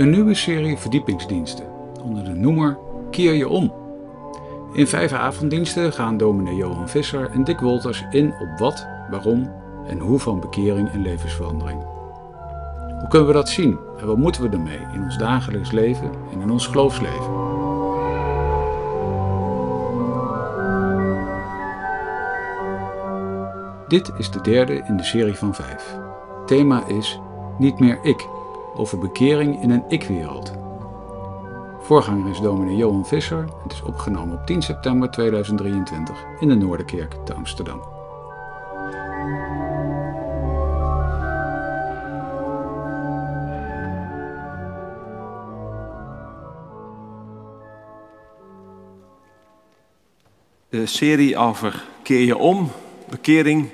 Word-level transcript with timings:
Een 0.00 0.10
nieuwe 0.10 0.34
serie 0.34 0.76
verdiepingsdiensten 0.76 1.66
onder 2.02 2.24
de 2.24 2.34
noemer 2.34 2.78
Keer 3.10 3.32
je 3.32 3.48
om. 3.48 3.72
In 4.72 4.86
vijf 4.86 5.12
avonddiensten 5.12 5.92
gaan 5.92 6.16
dominee 6.16 6.54
Johan 6.54 6.88
Visser 6.88 7.30
en 7.30 7.44
Dick 7.44 7.60
Wolters 7.60 8.04
in 8.10 8.34
op 8.40 8.58
wat, 8.58 8.86
waarom 9.10 9.52
en 9.86 9.98
hoe 9.98 10.18
van 10.18 10.40
bekering 10.40 10.90
en 10.90 11.02
levensverandering. 11.02 11.82
Hoe 12.98 13.08
kunnen 13.08 13.28
we 13.28 13.34
dat 13.34 13.48
zien 13.48 13.78
en 13.98 14.06
wat 14.06 14.16
moeten 14.16 14.42
we 14.42 14.48
ermee 14.48 14.86
in 14.92 15.02
ons 15.02 15.18
dagelijks 15.18 15.70
leven 15.70 16.10
en 16.32 16.40
in 16.40 16.50
ons 16.50 16.66
geloofsleven? 16.66 17.32
Dit 23.88 24.12
is 24.18 24.30
de 24.30 24.40
derde 24.40 24.82
in 24.86 24.96
de 24.96 25.04
serie 25.04 25.36
van 25.36 25.54
vijf. 25.54 25.98
Thema 26.46 26.86
is 26.86 27.20
Niet 27.58 27.78
meer 27.78 27.98
ik, 28.02 28.28
over 28.80 28.98
bekering 28.98 29.62
in 29.62 29.70
een 29.70 29.84
ik-wereld. 29.88 30.52
Voorganger 31.80 32.30
is 32.30 32.40
dominee 32.40 32.76
Johan 32.76 33.06
Visser. 33.06 33.48
Het 33.62 33.72
is 33.72 33.82
opgenomen 33.82 34.38
op 34.38 34.46
10 34.46 34.62
september 34.62 35.10
2023 35.10 36.24
in 36.38 36.48
de 36.48 36.54
Noorderkerk 36.54 37.14
te 37.24 37.34
Amsterdam. 37.34 37.80
De 50.68 50.86
serie 50.86 51.36
over 51.36 51.84
keer 52.02 52.24
je 52.24 52.36
om, 52.36 52.70
bekering, 53.10 53.70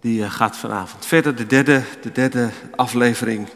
die 0.00 0.24
eh, 0.24 0.30
gaat 0.30 0.56
vanavond 0.56 1.06
verder. 1.06 1.36
De 1.36 1.46
derde, 1.46 1.82
de 2.00 2.12
derde 2.12 2.50
aflevering. 2.76 3.48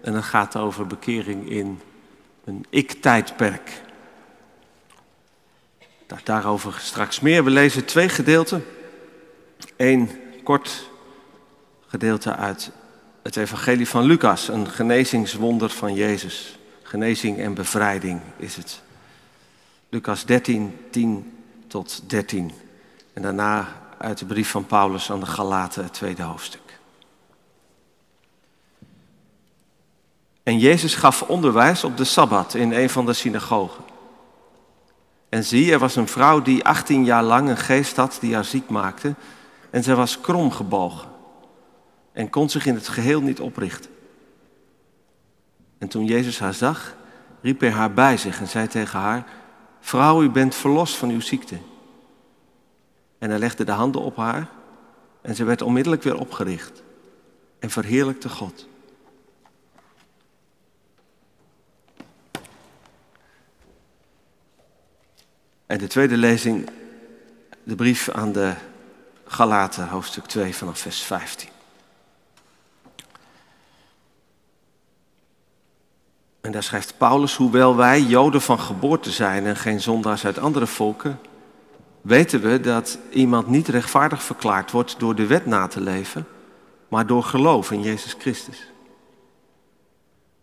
En 0.00 0.12
dat 0.12 0.24
gaat 0.24 0.56
over 0.56 0.86
bekering 0.86 1.50
in 1.50 1.80
een 2.44 2.66
ik-tijdperk. 2.70 3.82
Daarover 6.24 6.74
straks 6.78 7.20
meer. 7.20 7.44
We 7.44 7.50
lezen 7.50 7.84
twee 7.84 8.08
gedeelten. 8.08 8.64
Eén 9.76 10.10
kort 10.44 10.90
gedeelte 11.86 12.36
uit 12.36 12.70
het 13.22 13.36
Evangelie 13.36 13.88
van 13.88 14.04
Lucas, 14.04 14.48
een 14.48 14.68
genezingswonder 14.68 15.70
van 15.70 15.94
Jezus. 15.94 16.58
Genezing 16.82 17.38
en 17.38 17.54
bevrijding 17.54 18.20
is 18.36 18.56
het. 18.56 18.80
Lucas 19.88 20.24
13, 20.24 20.76
10 20.90 21.38
tot 21.66 22.02
13. 22.06 22.52
En 23.12 23.22
daarna 23.22 23.87
uit 23.98 24.18
de 24.18 24.26
brief 24.26 24.50
van 24.50 24.66
Paulus 24.66 25.10
aan 25.10 25.20
de 25.20 25.26
Galaten, 25.26 25.82
het 25.82 25.92
tweede 25.92 26.22
hoofdstuk. 26.22 26.78
En 30.42 30.58
Jezus 30.58 30.94
gaf 30.94 31.22
onderwijs 31.22 31.84
op 31.84 31.96
de 31.96 32.04
Sabbat 32.04 32.54
in 32.54 32.72
een 32.72 32.90
van 32.90 33.06
de 33.06 33.12
synagogen. 33.12 33.84
En 35.28 35.44
zie, 35.44 35.72
er 35.72 35.78
was 35.78 35.96
een 35.96 36.08
vrouw 36.08 36.42
die 36.42 36.64
18 36.64 37.04
jaar 37.04 37.22
lang 37.22 37.48
een 37.48 37.56
geest 37.56 37.96
had 37.96 38.18
die 38.20 38.34
haar 38.34 38.44
ziek 38.44 38.68
maakte. 38.68 39.14
En 39.70 39.82
zij 39.82 39.94
was 39.94 40.20
kromgebogen 40.20 41.08
en 42.12 42.30
kon 42.30 42.50
zich 42.50 42.66
in 42.66 42.74
het 42.74 42.88
geheel 42.88 43.20
niet 43.20 43.40
oprichten. 43.40 43.90
En 45.78 45.88
toen 45.88 46.04
Jezus 46.04 46.38
haar 46.38 46.54
zag, 46.54 46.94
riep 47.40 47.60
hij 47.60 47.70
haar 47.70 47.92
bij 47.92 48.16
zich 48.16 48.40
en 48.40 48.48
zei 48.48 48.66
tegen 48.66 48.98
haar: 48.98 49.26
Vrouw, 49.80 50.22
u 50.22 50.30
bent 50.30 50.54
verlost 50.54 50.96
van 50.96 51.10
uw 51.10 51.20
ziekte. 51.20 51.56
En 53.18 53.30
hij 53.30 53.38
legde 53.38 53.64
de 53.64 53.72
handen 53.72 54.00
op 54.00 54.16
haar 54.16 54.48
en 55.20 55.34
ze 55.34 55.44
werd 55.44 55.62
onmiddellijk 55.62 56.02
weer 56.02 56.18
opgericht 56.18 56.82
en 57.58 57.70
verheerlijkte 57.70 58.28
God. 58.28 58.66
En 65.66 65.78
de 65.78 65.86
tweede 65.86 66.16
lezing, 66.16 66.70
de 67.62 67.74
brief 67.74 68.08
aan 68.08 68.32
de 68.32 68.54
Galaten, 69.26 69.88
hoofdstuk 69.88 70.24
2 70.24 70.54
vanaf 70.54 70.78
vers 70.78 71.00
15. 71.02 71.48
En 76.40 76.52
daar 76.52 76.62
schrijft 76.62 76.98
Paulus, 76.98 77.36
hoewel 77.36 77.76
wij 77.76 78.00
Joden 78.00 78.40
van 78.40 78.60
geboorte 78.60 79.10
zijn 79.10 79.46
en 79.46 79.56
geen 79.56 79.80
zondaars 79.80 80.24
uit 80.24 80.38
andere 80.38 80.66
volken, 80.66 81.20
weten 82.00 82.40
we 82.40 82.60
dat 82.60 82.98
iemand 83.10 83.46
niet 83.46 83.68
rechtvaardig 83.68 84.22
verklaard 84.22 84.70
wordt 84.70 84.98
door 84.98 85.14
de 85.14 85.26
wet 85.26 85.46
na 85.46 85.66
te 85.66 85.80
leven, 85.80 86.26
maar 86.88 87.06
door 87.06 87.22
geloof 87.22 87.70
in 87.70 87.82
Jezus 87.82 88.16
Christus. 88.18 88.70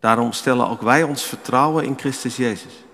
Daarom 0.00 0.32
stellen 0.32 0.68
ook 0.68 0.82
wij 0.82 1.02
ons 1.02 1.22
vertrouwen 1.22 1.84
in 1.84 1.98
Christus 1.98 2.36
Jezus, 2.36 2.84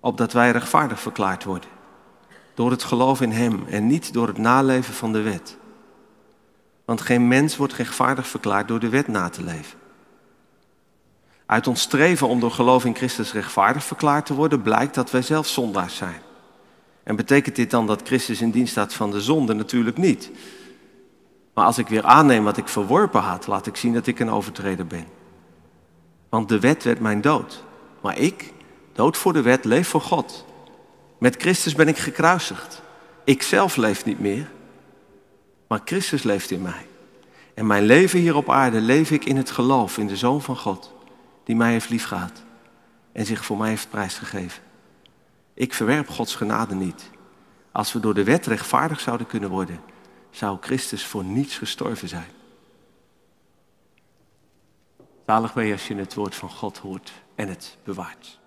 opdat 0.00 0.32
wij 0.32 0.50
rechtvaardig 0.50 1.00
verklaard 1.00 1.44
worden, 1.44 1.70
door 2.54 2.70
het 2.70 2.82
geloof 2.82 3.20
in 3.20 3.32
Hem 3.32 3.64
en 3.68 3.86
niet 3.86 4.12
door 4.12 4.26
het 4.26 4.38
naleven 4.38 4.94
van 4.94 5.12
de 5.12 5.22
wet. 5.22 5.56
Want 6.84 7.00
geen 7.00 7.28
mens 7.28 7.56
wordt 7.56 7.72
rechtvaardig 7.72 8.26
verklaard 8.26 8.68
door 8.68 8.80
de 8.80 8.88
wet 8.88 9.08
na 9.08 9.28
te 9.28 9.42
leven. 9.42 9.78
Uit 11.46 11.66
ons 11.66 11.80
streven 11.80 12.28
om 12.28 12.40
door 12.40 12.50
geloof 12.50 12.84
in 12.84 12.94
Christus 12.94 13.32
rechtvaardig 13.32 13.84
verklaard 13.84 14.26
te 14.26 14.34
worden, 14.34 14.62
blijkt 14.62 14.94
dat 14.94 15.10
wij 15.10 15.22
zelf 15.22 15.46
zondaars 15.46 15.96
zijn. 15.96 16.20
En 17.10 17.16
betekent 17.16 17.56
dit 17.56 17.70
dan 17.70 17.86
dat 17.86 18.02
Christus 18.04 18.40
in 18.40 18.50
dienst 18.50 18.70
staat 18.70 18.94
van 18.94 19.10
de 19.10 19.20
zonde? 19.20 19.54
Natuurlijk 19.54 19.96
niet. 19.96 20.30
Maar 21.54 21.64
als 21.64 21.78
ik 21.78 21.88
weer 21.88 22.04
aanneem 22.04 22.44
wat 22.44 22.56
ik 22.56 22.68
verworpen 22.68 23.20
had, 23.20 23.46
laat 23.46 23.66
ik 23.66 23.76
zien 23.76 23.92
dat 23.92 24.06
ik 24.06 24.18
een 24.18 24.30
overtreder 24.30 24.86
ben. 24.86 25.04
Want 26.28 26.48
de 26.48 26.60
wet 26.60 26.84
werd 26.84 27.00
mijn 27.00 27.20
dood. 27.20 27.64
Maar 28.00 28.18
ik, 28.18 28.52
dood 28.92 29.16
voor 29.16 29.32
de 29.32 29.42
wet, 29.42 29.64
leef 29.64 29.88
voor 29.88 30.00
God. 30.00 30.44
Met 31.18 31.36
Christus 31.36 31.74
ben 31.74 31.88
ik 31.88 31.98
gekruisigd. 31.98 32.82
Ik 33.24 33.42
zelf 33.42 33.76
leef 33.76 34.04
niet 34.04 34.20
meer, 34.20 34.50
maar 35.66 35.80
Christus 35.84 36.22
leeft 36.22 36.50
in 36.50 36.62
mij. 36.62 36.86
En 37.54 37.66
mijn 37.66 37.84
leven 37.84 38.18
hier 38.18 38.36
op 38.36 38.50
aarde 38.50 38.80
leef 38.80 39.10
ik 39.10 39.24
in 39.24 39.36
het 39.36 39.50
geloof 39.50 39.98
in 39.98 40.06
de 40.06 40.16
Zoon 40.16 40.42
van 40.42 40.56
God, 40.56 40.92
die 41.44 41.56
mij 41.56 41.72
heeft 41.72 41.90
liefgehad 41.90 42.42
en 43.12 43.26
zich 43.26 43.44
voor 43.44 43.56
mij 43.56 43.68
heeft 43.68 43.90
prijsgegeven. 43.90 44.69
Ik 45.60 45.74
verwerp 45.74 46.08
Gods 46.08 46.34
genade 46.34 46.74
niet. 46.74 47.10
Als 47.72 47.92
we 47.92 48.00
door 48.00 48.14
de 48.14 48.24
wet 48.24 48.46
rechtvaardig 48.46 49.00
zouden 49.00 49.26
kunnen 49.26 49.50
worden, 49.50 49.80
zou 50.30 50.58
Christus 50.60 51.04
voor 51.06 51.24
niets 51.24 51.58
gestorven 51.58 52.08
zijn. 52.08 52.30
Zalig 55.26 55.52
ben 55.52 55.72
als 55.72 55.88
je 55.88 55.94
het 55.94 56.14
woord 56.14 56.34
van 56.34 56.50
God 56.50 56.78
hoort 56.78 57.12
en 57.34 57.48
het 57.48 57.78
bewaart. 57.84 58.39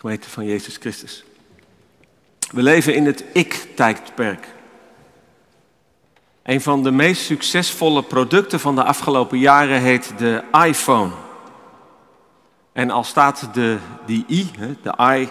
Gemeente 0.00 0.30
van 0.30 0.44
Jezus 0.44 0.76
Christus. 0.76 1.24
We 2.50 2.62
leven 2.62 2.94
in 2.94 3.06
het 3.06 3.24
ik-tijdperk. 3.32 4.48
Een 6.42 6.60
van 6.60 6.82
de 6.82 6.90
meest 6.90 7.22
succesvolle 7.22 8.02
producten 8.02 8.60
van 8.60 8.74
de 8.74 8.84
afgelopen 8.84 9.38
jaren 9.38 9.80
heet 9.80 10.12
de 10.18 10.42
iPhone. 10.66 11.12
En 12.72 12.90
al 12.90 13.04
staat 13.04 13.48
de, 13.52 13.78
die 14.06 14.24
i, 14.28 14.50
de 14.82 14.94
i, 15.16 15.28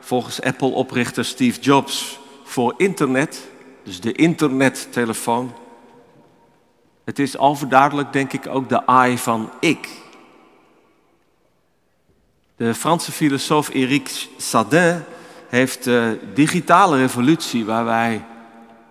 volgens 0.00 0.42
Apple-oprichter 0.42 1.24
Steve 1.24 1.60
Jobs 1.60 2.18
voor 2.44 2.74
internet, 2.76 3.48
dus 3.84 4.00
de 4.00 4.12
internettelefoon. 4.12 5.54
Het 7.04 7.18
is 7.18 7.38
overduidelijk, 7.38 8.12
denk 8.12 8.32
ik, 8.32 8.46
ook 8.46 8.68
de 8.68 8.82
i 9.08 9.18
van 9.18 9.50
ik. 9.60 10.01
De 12.56 12.74
Franse 12.74 13.12
filosoof 13.12 13.68
Eric 13.68 14.28
Sadin 14.36 15.02
heeft 15.48 15.84
de 15.84 16.20
digitale 16.34 16.96
revolutie 16.96 17.64
waar 17.64 17.84
wij 17.84 18.24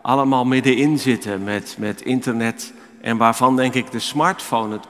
allemaal 0.02 0.46
middenin 0.46 1.00
zitten 1.00 1.44
met, 1.44 1.76
met 1.78 2.02
internet 2.02 2.74
en 3.02 3.18
waarvan 3.18 3.56
denk 3.56 3.74
ik 3.74 3.92
de 3.92 4.00
smartphone 4.00 4.74
het 4.74 4.88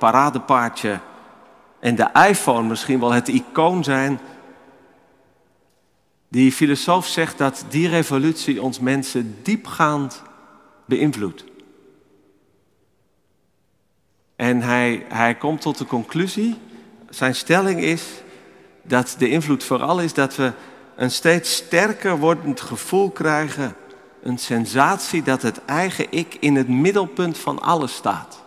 Die 6.30 6.52
filosoof 6.52 7.08
zegt 7.08 7.38
dat 7.38 7.66
die 7.70 7.90
revolutie 7.90 8.62
ons 8.62 8.80
mensen 8.80 9.38
diepgaand 9.44 10.22
beïnvloedt. 10.86 11.44
En 14.36 14.62
hij, 14.62 15.06
hij 15.10 15.36
komt 15.36 15.62
tot 15.62 15.78
de 15.78 15.86
conclusie, 15.86 16.58
zijn 17.10 17.36
stelling 17.36 17.82
is 17.82 18.04
dat 18.82 19.16
de 19.18 19.30
invloed 19.30 19.64
vooral 19.64 20.00
is 20.00 20.14
dat 20.14 20.36
we 20.36 20.52
een 20.96 21.12
steeds 21.12 21.56
sterker 21.56 22.18
wordend 22.18 22.62
gevoel 22.62 23.10
krijgen, 23.10 23.76
een 24.24 24.38
sensatie 24.38 25.24
dat 25.24 25.42
het 25.42 25.66
eigen 25.66 26.08
ik 26.10 26.38
in 26.40 26.56
het 26.56 26.68
middelpunt 26.68 27.38
van 27.38 27.62
alles 27.62 27.94
staat. 27.94 28.44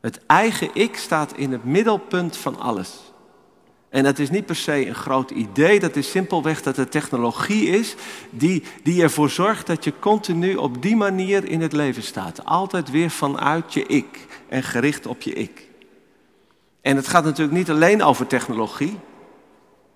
Het 0.00 0.20
eigen 0.26 0.70
ik 0.72 0.96
staat 0.96 1.36
in 1.36 1.52
het 1.52 1.64
middelpunt 1.64 2.36
van 2.36 2.58
alles. 2.58 3.12
En 3.88 4.04
dat 4.04 4.18
is 4.18 4.30
niet 4.30 4.46
per 4.46 4.56
se 4.56 4.86
een 4.86 4.94
groot 4.94 5.30
idee, 5.30 5.80
dat 5.80 5.96
is 5.96 6.10
simpelweg 6.10 6.62
dat 6.62 6.76
het 6.76 6.90
technologie 6.90 7.66
is 7.66 7.94
die, 8.30 8.62
die 8.82 9.02
ervoor 9.02 9.30
zorgt 9.30 9.66
dat 9.66 9.84
je 9.84 9.98
continu 9.98 10.54
op 10.54 10.82
die 10.82 10.96
manier 10.96 11.44
in 11.44 11.60
het 11.60 11.72
leven 11.72 12.02
staat. 12.02 12.44
Altijd 12.44 12.90
weer 12.90 13.10
vanuit 13.10 13.72
je 13.72 13.86
ik 13.86 14.26
en 14.48 14.62
gericht 14.62 15.06
op 15.06 15.22
je 15.22 15.32
ik. 15.32 15.67
En 16.80 16.96
het 16.96 17.08
gaat 17.08 17.24
natuurlijk 17.24 17.56
niet 17.56 17.70
alleen 17.70 18.02
over 18.02 18.26
technologie. 18.26 18.98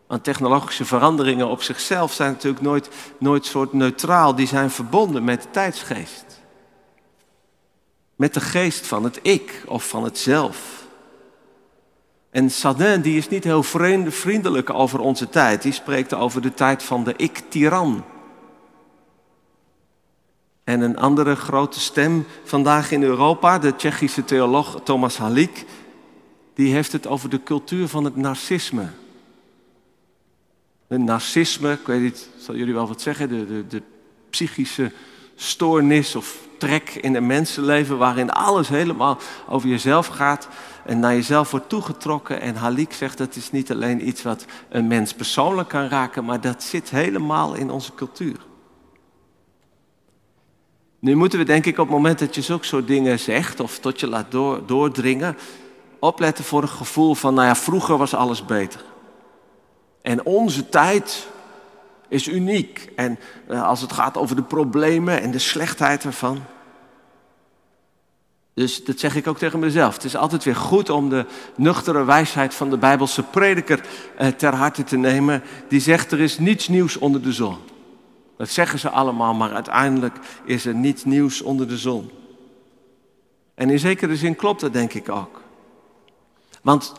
Want 0.06 0.24
technologische 0.24 0.84
veranderingen 0.84 1.48
op 1.48 1.62
zichzelf 1.62 2.12
zijn 2.12 2.32
natuurlijk 2.32 2.62
nooit, 2.62 2.88
nooit 3.18 3.46
soort 3.46 3.72
neutraal. 3.72 4.34
Die 4.34 4.46
zijn 4.46 4.70
verbonden 4.70 5.24
met 5.24 5.42
de 5.42 5.50
tijdsgeest. 5.50 6.24
Met 8.16 8.34
de 8.34 8.40
geest 8.40 8.86
van 8.86 9.04
het 9.04 9.18
ik 9.22 9.62
of 9.66 9.88
van 9.88 10.04
het 10.04 10.18
zelf. 10.18 10.86
En 12.30 12.50
Sadin 12.50 13.00
die 13.00 13.16
is 13.16 13.28
niet 13.28 13.44
heel 13.44 13.62
vriendelijk 14.08 14.70
over 14.70 15.00
onze 15.00 15.28
tijd. 15.28 15.62
Die 15.62 15.72
spreekt 15.72 16.14
over 16.14 16.42
de 16.42 16.54
tijd 16.54 16.82
van 16.82 17.04
de 17.04 17.14
ik-tiran. 17.16 18.04
En 20.64 20.80
een 20.80 20.98
andere 20.98 21.36
grote 21.36 21.80
stem 21.80 22.26
vandaag 22.44 22.90
in 22.90 23.02
Europa, 23.02 23.58
de 23.58 23.76
Tsjechische 23.76 24.24
theoloog 24.24 24.80
Thomas 24.84 25.18
Halik, 25.18 25.64
die 26.54 26.72
heeft 26.72 26.92
het 26.92 27.06
over 27.06 27.28
de 27.28 27.42
cultuur 27.42 27.88
van 27.88 28.04
het 28.04 28.16
narcisme. 28.16 28.86
Het 30.86 31.00
narcisme, 31.00 31.72
ik 31.72 31.86
weet 31.86 32.02
niet, 32.02 32.28
zal 32.38 32.56
jullie 32.56 32.74
wel 32.74 32.88
wat 32.88 33.00
zeggen, 33.00 33.28
de, 33.28 33.46
de, 33.46 33.66
de 33.66 33.82
psychische 34.30 34.92
stoornis 35.34 36.14
of 36.14 36.38
trek 36.58 36.90
in 36.90 37.14
een 37.14 37.26
mensenleven 37.26 37.98
waarin 37.98 38.30
alles 38.30 38.68
helemaal 38.68 39.18
over 39.48 39.68
jezelf 39.68 40.06
gaat 40.06 40.48
en 40.84 40.98
naar 40.98 41.14
jezelf 41.14 41.50
wordt 41.50 41.68
toegetrokken. 41.68 42.40
En 42.40 42.56
Halik 42.56 42.92
zegt 42.92 43.18
dat 43.18 43.36
is 43.36 43.50
niet 43.50 43.70
alleen 43.70 44.08
iets 44.08 44.22
wat 44.22 44.44
een 44.68 44.86
mens 44.86 45.14
persoonlijk 45.14 45.68
kan 45.68 45.88
raken, 45.88 46.24
maar 46.24 46.40
dat 46.40 46.62
zit 46.62 46.90
helemaal 46.90 47.54
in 47.54 47.70
onze 47.70 47.94
cultuur. 47.94 48.36
Nu 50.98 51.14
moeten 51.14 51.38
we 51.38 51.44
denk 51.44 51.66
ik 51.66 51.78
op 51.78 51.86
het 51.86 51.96
moment 51.96 52.18
dat 52.18 52.34
je 52.34 52.42
zulke 52.42 52.66
soort 52.66 52.86
dingen 52.86 53.18
zegt 53.18 53.60
of 53.60 53.78
tot 53.78 54.00
je 54.00 54.06
laat 54.06 54.30
door, 54.30 54.66
doordringen, 54.66 55.36
opletten 56.02 56.44
voor 56.44 56.62
een 56.62 56.68
gevoel 56.68 57.14
van, 57.14 57.34
nou 57.34 57.46
ja, 57.46 57.54
vroeger 57.54 57.96
was 57.96 58.14
alles 58.14 58.44
beter. 58.44 58.80
En 60.02 60.24
onze 60.24 60.68
tijd 60.68 61.28
is 62.08 62.28
uniek. 62.28 62.92
En 62.96 63.18
eh, 63.48 63.62
als 63.62 63.80
het 63.80 63.92
gaat 63.92 64.16
over 64.16 64.36
de 64.36 64.42
problemen 64.42 65.20
en 65.20 65.30
de 65.30 65.38
slechtheid 65.38 66.04
ervan. 66.04 66.42
Dus 68.54 68.84
dat 68.84 68.98
zeg 68.98 69.16
ik 69.16 69.26
ook 69.26 69.38
tegen 69.38 69.58
mezelf. 69.58 69.94
Het 69.94 70.04
is 70.04 70.16
altijd 70.16 70.44
weer 70.44 70.56
goed 70.56 70.90
om 70.90 71.08
de 71.08 71.26
nuchtere 71.56 72.04
wijsheid 72.04 72.54
van 72.54 72.70
de 72.70 72.78
Bijbelse 72.78 73.22
prediker 73.22 73.80
eh, 74.16 74.28
ter 74.28 74.54
harte 74.54 74.84
te 74.84 74.96
nemen. 74.96 75.42
Die 75.68 75.80
zegt 75.80 76.12
er 76.12 76.20
is 76.20 76.38
niets 76.38 76.68
nieuws 76.68 76.96
onder 76.96 77.22
de 77.22 77.32
zon. 77.32 77.56
Dat 78.36 78.48
zeggen 78.48 78.78
ze 78.78 78.90
allemaal, 78.90 79.34
maar 79.34 79.52
uiteindelijk 79.52 80.18
is 80.44 80.64
er 80.64 80.74
niets 80.74 81.04
nieuws 81.04 81.42
onder 81.42 81.68
de 81.68 81.78
zon. 81.78 82.10
En 83.54 83.70
in 83.70 83.78
zekere 83.78 84.16
zin 84.16 84.36
klopt 84.36 84.60
dat 84.60 84.72
denk 84.72 84.94
ik 84.94 85.08
ook. 85.08 85.41
Want 86.62 86.92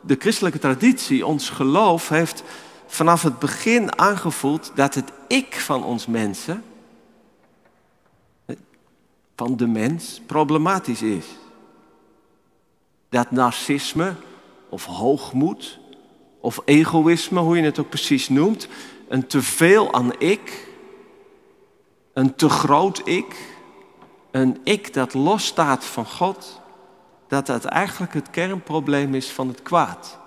de 0.00 0.16
christelijke 0.18 0.58
traditie, 0.58 1.26
ons 1.26 1.50
geloof, 1.50 2.08
heeft 2.08 2.42
vanaf 2.86 3.22
het 3.22 3.38
begin 3.38 3.98
aangevoeld 3.98 4.72
dat 4.74 4.94
het 4.94 5.12
ik 5.28 5.60
van 5.60 5.84
ons 5.84 6.06
mensen, 6.06 6.64
van 9.36 9.56
de 9.56 9.66
mens, 9.66 10.20
problematisch 10.26 11.02
is. 11.02 11.26
Dat 13.08 13.30
narcisme 13.30 14.14
of 14.68 14.84
hoogmoed 14.84 15.78
of 16.40 16.60
egoïsme, 16.64 17.40
hoe 17.40 17.56
je 17.56 17.62
het 17.62 17.78
ook 17.78 17.88
precies 17.88 18.28
noemt, 18.28 18.68
een 19.08 19.26
teveel 19.26 19.92
aan 19.92 20.20
ik, 20.20 20.68
een 22.12 22.34
te 22.34 22.48
groot 22.48 23.00
ik, 23.04 23.56
een 24.30 24.60
ik 24.64 24.92
dat 24.92 25.14
losstaat 25.14 25.84
van 25.84 26.06
God, 26.06 26.60
dat 27.28 27.46
dat 27.46 27.64
eigenlijk 27.64 28.14
het 28.14 28.30
kernprobleem 28.30 29.14
is 29.14 29.30
van 29.30 29.48
het 29.48 29.62
kwaad. 29.62 30.18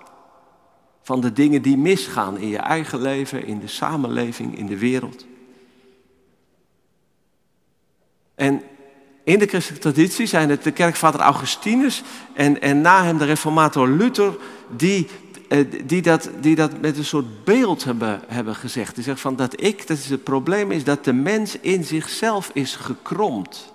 Van 1.02 1.20
de 1.20 1.32
dingen 1.32 1.62
die 1.62 1.76
misgaan 1.76 2.38
in 2.38 2.48
je 2.48 2.58
eigen 2.58 3.00
leven, 3.00 3.46
in 3.46 3.58
de 3.58 3.66
samenleving, 3.66 4.58
in 4.58 4.66
de 4.66 4.78
wereld. 4.78 5.26
En 8.34 8.62
in 9.24 9.38
de 9.38 9.46
christelijke 9.46 9.92
traditie 9.92 10.26
zijn 10.26 10.50
het 10.50 10.62
de 10.62 10.70
kerkvader 10.70 11.20
Augustinus 11.20 12.02
en, 12.32 12.60
en 12.60 12.80
na 12.80 13.04
hem 13.04 13.18
de 13.18 13.24
reformator 13.24 13.88
Luther 13.88 14.36
die, 14.76 15.08
eh, 15.48 15.58
die, 15.84 16.02
dat, 16.02 16.30
die 16.40 16.54
dat 16.54 16.80
met 16.80 16.98
een 16.98 17.04
soort 17.04 17.44
beeld 17.44 17.84
hebben, 17.84 18.20
hebben 18.26 18.54
gezegd. 18.54 18.94
Die 18.94 19.04
zegt 19.04 19.20
van 19.20 19.36
dat 19.36 19.62
ik, 19.62 19.86
dat 19.86 19.98
is 19.98 20.10
het 20.10 20.24
probleem 20.24 20.70
is 20.70 20.84
dat 20.84 21.04
de 21.04 21.12
mens 21.12 21.58
in 21.58 21.84
zichzelf 21.84 22.50
is 22.52 22.76
gekromd. 22.76 23.72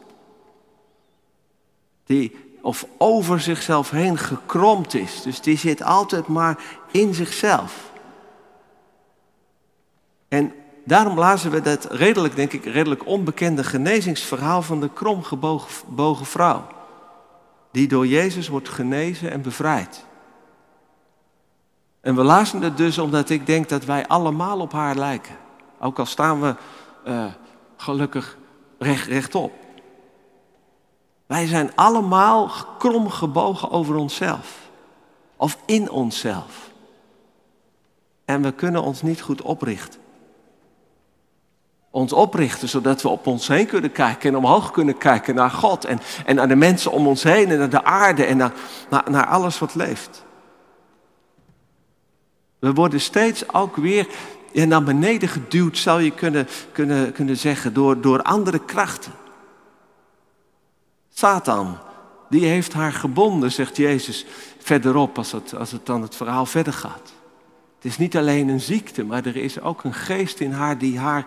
Die 2.06 2.47
of 2.62 2.86
over 2.98 3.40
zichzelf 3.40 3.90
heen 3.90 4.18
gekromd 4.18 4.94
is. 4.94 5.22
Dus 5.22 5.42
die 5.42 5.58
zit 5.58 5.84
altijd 5.84 6.28
maar 6.28 6.58
in 6.92 7.14
zichzelf. 7.14 7.92
En 10.28 10.54
daarom 10.86 11.18
lazen 11.20 11.52
we 11.52 11.62
dat 11.62 11.88
redelijk, 11.92 12.36
denk 12.36 12.54
ik, 12.54 12.66
redelijk 12.66 13.06
onbekende 13.06 13.64
genezingsverhaal 13.64 14.62
van 14.62 14.80
de 14.80 14.90
kromgebogen 14.94 16.26
vrouw. 16.26 16.68
Die 17.72 17.88
door 17.88 18.08
Jezus 18.08 18.48
wordt 18.48 18.70
genezen 18.70 19.32
en 19.32 19.42
bevrijd. 19.42 20.06
En 22.02 22.16
we 22.16 22.24
lazen 22.24 22.62
het 22.62 22.78
dus 22.78 22.98
omdat 22.98 23.30
ik 23.30 23.46
denk 23.46 23.70
dat 23.70 23.86
wij 23.86 24.08
allemaal 24.08 24.60
op 24.60 24.72
haar 24.72 24.96
lijken. 24.96 25.36
Ook 25.80 26.00
al 26.00 26.06
staan 26.06 26.42
we 26.42 26.56
uh, 27.08 27.26
gelukkig 27.78 28.38
recht, 28.78 29.08
rechtop. 29.08 29.52
Wij 31.28 31.48
zijn 31.48 31.76
allemaal 31.76 32.52
krom 32.78 33.10
gebogen 33.10 33.72
over 33.72 33.96
onszelf. 33.96 34.70
Of 35.36 35.58
in 35.66 35.92
onszelf. 35.92 36.70
En 38.26 38.42
we 38.42 38.52
kunnen 38.52 38.84
ons 38.84 39.02
niet 39.02 39.22
goed 39.22 39.42
oprichten. 39.42 40.00
Ons 41.92 42.14
oprichten 42.14 42.70
zodat 42.70 43.02
we 43.02 43.10
op 43.10 43.28
ons 43.28 43.48
heen 43.48 43.66
kunnen 43.66 43.92
kijken 43.92 44.30
en 44.30 44.38
omhoog 44.38 44.72
kunnen 44.72 44.98
kijken 44.98 45.36
naar 45.36 45.50
God 45.50 45.86
en, 45.86 46.00
en 46.26 46.36
naar 46.36 46.48
de 46.48 46.56
mensen 46.56 46.92
om 46.92 47.08
ons 47.08 47.24
heen 47.24 47.50
en 47.50 47.58
naar 47.58 47.70
de 47.70 47.84
aarde 47.84 48.26
en 48.26 48.38
naar, 48.38 48.54
naar, 48.90 49.26
alles 49.26 49.60
wat 49.60 49.76
leeft. 49.76 50.24
We 52.60 52.74
worden 52.74 53.02
steeds 53.02 53.54
ook 53.54 53.76
weer 53.76 54.08
naar 54.54 54.84
beneden 54.84 55.30
geduwd, 55.30 55.78
zou 55.78 56.02
je 56.02 56.12
kunnen, 56.12 56.48
kunnen, 56.72 57.12
kunnen 57.12 57.38
zeggen, 57.38 57.74
door, 57.74 58.02
door 58.02 58.22
andere 58.22 58.60
krachten. 58.66 59.12
Satan, 61.18 61.78
die 62.30 62.46
heeft 62.46 62.74
haar 62.74 62.94
gebonden, 62.94 63.52
zegt 63.52 63.78
Jezus 63.78 64.26
verderop 64.58 65.18
als 65.18 65.32
het, 65.32 65.56
als 65.56 65.72
het 65.72 65.86
dan 65.86 66.02
het 66.02 66.16
verhaal 66.16 66.46
verder 66.46 66.74
gaat. 66.74 67.14
Het 67.76 67.86
is 67.86 67.98
niet 67.98 68.18
alleen 68.18 68.48
een 68.48 68.62
ziekte, 68.62 69.04
maar 69.04 69.26
er 69.26 69.36
is 69.36 69.60
ook 69.60 69.84
een 69.84 69.94
geest 69.94 70.40
in 70.40 70.52
haar 70.52 70.78
die 70.78 71.00
haar, 71.00 71.26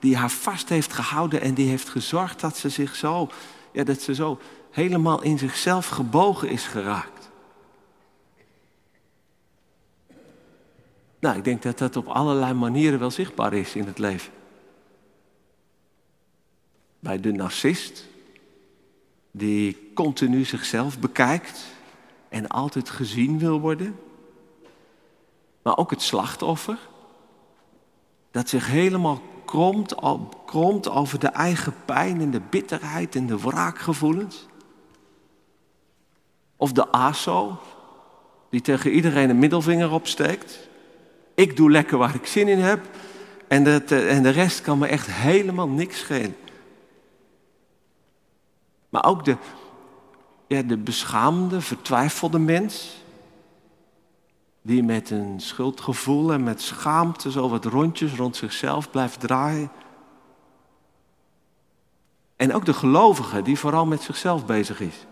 die 0.00 0.16
haar 0.16 0.30
vast 0.30 0.68
heeft 0.68 0.92
gehouden 0.92 1.40
en 1.40 1.54
die 1.54 1.68
heeft 1.68 1.88
gezorgd 1.88 2.40
dat 2.40 2.56
ze 2.56 2.68
zich 2.68 2.94
zo, 2.94 3.28
ja, 3.72 3.84
dat 3.84 4.00
ze 4.00 4.14
zo 4.14 4.38
helemaal 4.70 5.22
in 5.22 5.38
zichzelf 5.38 5.88
gebogen 5.88 6.48
is 6.48 6.64
geraakt. 6.64 7.30
Nou, 11.20 11.36
ik 11.36 11.44
denk 11.44 11.62
dat 11.62 11.78
dat 11.78 11.96
op 11.96 12.06
allerlei 12.06 12.52
manieren 12.52 12.98
wel 12.98 13.10
zichtbaar 13.10 13.52
is 13.52 13.74
in 13.74 13.86
het 13.86 13.98
leven. 13.98 14.32
Bij 16.98 17.20
de 17.20 17.32
narcist, 17.32 18.10
die 19.32 19.92
continu 19.94 20.44
zichzelf 20.44 20.98
bekijkt 20.98 21.64
en 22.28 22.48
altijd 22.48 22.90
gezien 22.90 23.38
wil 23.38 23.60
worden. 23.60 23.98
Maar 25.62 25.76
ook 25.76 25.90
het 25.90 26.02
slachtoffer, 26.02 26.78
dat 28.30 28.48
zich 28.48 28.66
helemaal 28.66 29.20
kromt, 29.44 29.94
kromt 30.46 30.88
over 30.90 31.18
de 31.18 31.28
eigen 31.28 31.74
pijn 31.84 32.20
en 32.20 32.30
de 32.30 32.40
bitterheid 32.50 33.16
en 33.16 33.26
de 33.26 33.38
wraakgevoelens. 33.38 34.46
Of 36.56 36.72
de 36.72 36.88
aso, 36.92 37.58
die 38.50 38.60
tegen 38.60 38.90
iedereen 38.90 39.30
een 39.30 39.38
middelvinger 39.38 39.90
opsteekt. 39.90 40.68
Ik 41.34 41.56
doe 41.56 41.70
lekker 41.70 41.98
waar 41.98 42.14
ik 42.14 42.26
zin 42.26 42.48
in 42.48 42.58
heb. 42.58 42.80
En 43.48 43.64
de, 43.64 44.06
en 44.08 44.22
de 44.22 44.30
rest 44.30 44.60
kan 44.60 44.78
me 44.78 44.86
echt 44.86 45.06
helemaal 45.06 45.68
niks 45.68 45.98
schelen. 45.98 46.36
Maar 48.92 49.04
ook 49.04 49.24
de, 49.24 49.36
ja, 50.46 50.62
de 50.62 50.76
beschaamde, 50.76 51.60
vertwijfelde 51.60 52.38
mens. 52.38 53.02
Die 54.62 54.82
met 54.82 55.10
een 55.10 55.40
schuldgevoel 55.40 56.32
en 56.32 56.42
met 56.42 56.62
schaamte 56.62 57.30
zo 57.30 57.48
wat 57.48 57.64
rondjes 57.64 58.14
rond 58.14 58.36
zichzelf 58.36 58.90
blijft 58.90 59.20
draaien. 59.20 59.70
En 62.36 62.54
ook 62.54 62.64
de 62.64 62.72
gelovige 62.74 63.42
die 63.42 63.58
vooral 63.58 63.86
met 63.86 64.02
zichzelf 64.02 64.46
bezig 64.46 64.80
is. 64.80 65.06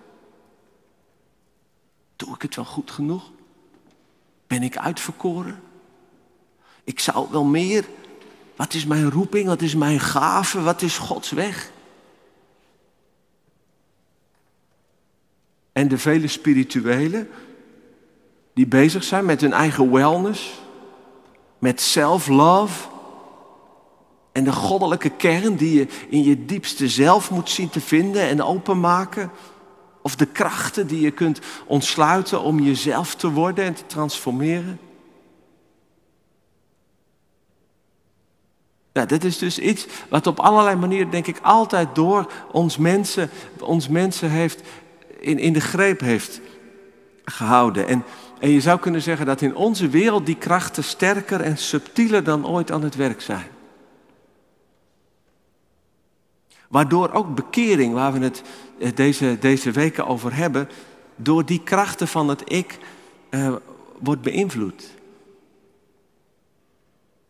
Doe 2.17 2.35
ik 2.35 2.43
het 2.43 2.57
wel 2.57 2.65
goed 2.65 2.91
genoeg? 2.91 3.31
Ben 4.47 4.63
ik 4.63 4.79
uitverkoren? 4.79 5.63
Ik 6.85 7.01
zou 7.01 7.29
wel 7.31 7.45
meer. 7.45 7.89
Wat 8.57 8.75
is 8.75 8.85
mijn 8.87 9.11
roeping? 9.11 9.47
Wat 9.47 9.63
is 9.63 9.75
mijn 9.75 10.01
gave? 10.01 10.63
Wat 10.63 10.83
is 10.83 10.99
Gods 10.99 11.31
weg? 11.31 11.71
En 15.81 15.89
de 15.89 15.99
vele 15.99 16.29
spirituelen 16.29 17.29
die 18.55 18.67
bezig 18.67 19.05
zijn 19.05 19.25
met 19.25 19.41
hun 19.41 19.53
eigen 19.53 19.93
wellness, 19.93 20.61
met 21.59 21.81
self-love 21.81 22.89
en 24.33 24.45
de 24.45 24.53
goddelijke 24.53 25.11
kern 25.11 25.57
die 25.57 25.75
je 25.75 25.87
in 26.09 26.25
je 26.25 26.45
diepste 26.45 26.89
zelf 26.89 27.31
moet 27.31 27.51
zien 27.51 27.69
te 27.69 27.81
vinden 27.81 28.23
en 28.23 28.43
openmaken. 28.43 29.31
Of 30.03 30.17
de 30.17 30.27
krachten 30.27 30.87
die 30.87 31.01
je 31.01 31.11
kunt 31.11 31.41
ontsluiten 31.67 32.43
om 32.43 32.61
jezelf 32.61 33.15
te 33.15 33.31
worden 33.31 33.65
en 33.65 33.75
te 33.75 33.87
transformeren. 33.87 34.79
Ja, 38.93 39.07
dit 39.07 39.25
is 39.25 39.39
dus 39.39 39.59
iets 39.59 39.87
wat 40.09 40.27
op 40.27 40.41
allerlei 40.41 40.77
manieren, 40.77 41.11
denk 41.11 41.27
ik, 41.27 41.39
altijd 41.43 41.95
door 41.95 42.33
ons 42.53 42.77
mensen, 42.77 43.31
ons 43.61 43.89
mensen 43.89 44.31
heeft, 44.31 44.63
in, 45.21 45.39
in 45.39 45.53
de 45.53 45.61
greep 45.61 46.01
heeft 46.01 46.41
gehouden. 47.25 47.87
En, 47.87 48.05
en 48.39 48.51
je 48.51 48.61
zou 48.61 48.79
kunnen 48.79 49.03
zeggen 49.03 49.27
dat 49.27 49.41
in 49.41 49.55
onze 49.55 49.89
wereld 49.89 50.27
die 50.27 50.37
krachten 50.37 50.85
sterker 50.85 51.41
en 51.41 51.59
subtieler 51.59 52.25
dan 52.25 52.47
ooit 52.47 52.71
aan 52.71 52.83
het 52.83 52.97
werk 52.97 53.21
zijn. 53.21 53.47
Waardoor 56.69 57.13
ook 57.13 57.35
bekering, 57.35 57.95
waar 57.95 58.13
we 58.13 58.19
het 58.19 58.43
eh, 58.79 58.89
deze, 58.95 59.37
deze 59.41 59.71
weken 59.71 60.07
over 60.07 60.35
hebben, 60.35 60.69
door 61.17 61.45
die 61.45 61.63
krachten 61.63 62.09
van 62.09 62.29
het 62.29 62.43
ik 62.45 62.79
uh, 63.31 63.55
wordt 63.99 64.23
beïnvloed. 64.23 64.89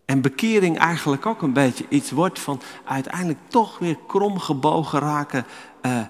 En 0.05 0.21
bekering 0.21 0.79
eigenlijk 0.79 1.27
ook 1.27 1.43
een 1.43 1.53
beetje 1.53 1.85
iets 1.89 2.11
wordt 2.11 2.39
van 2.41 2.61
uiteindelijk 2.85 3.39
toch 3.49 3.79
weer 3.79 3.97
kromgebogen 4.07 4.99
raken 4.99 5.47
uh, 5.83 6.01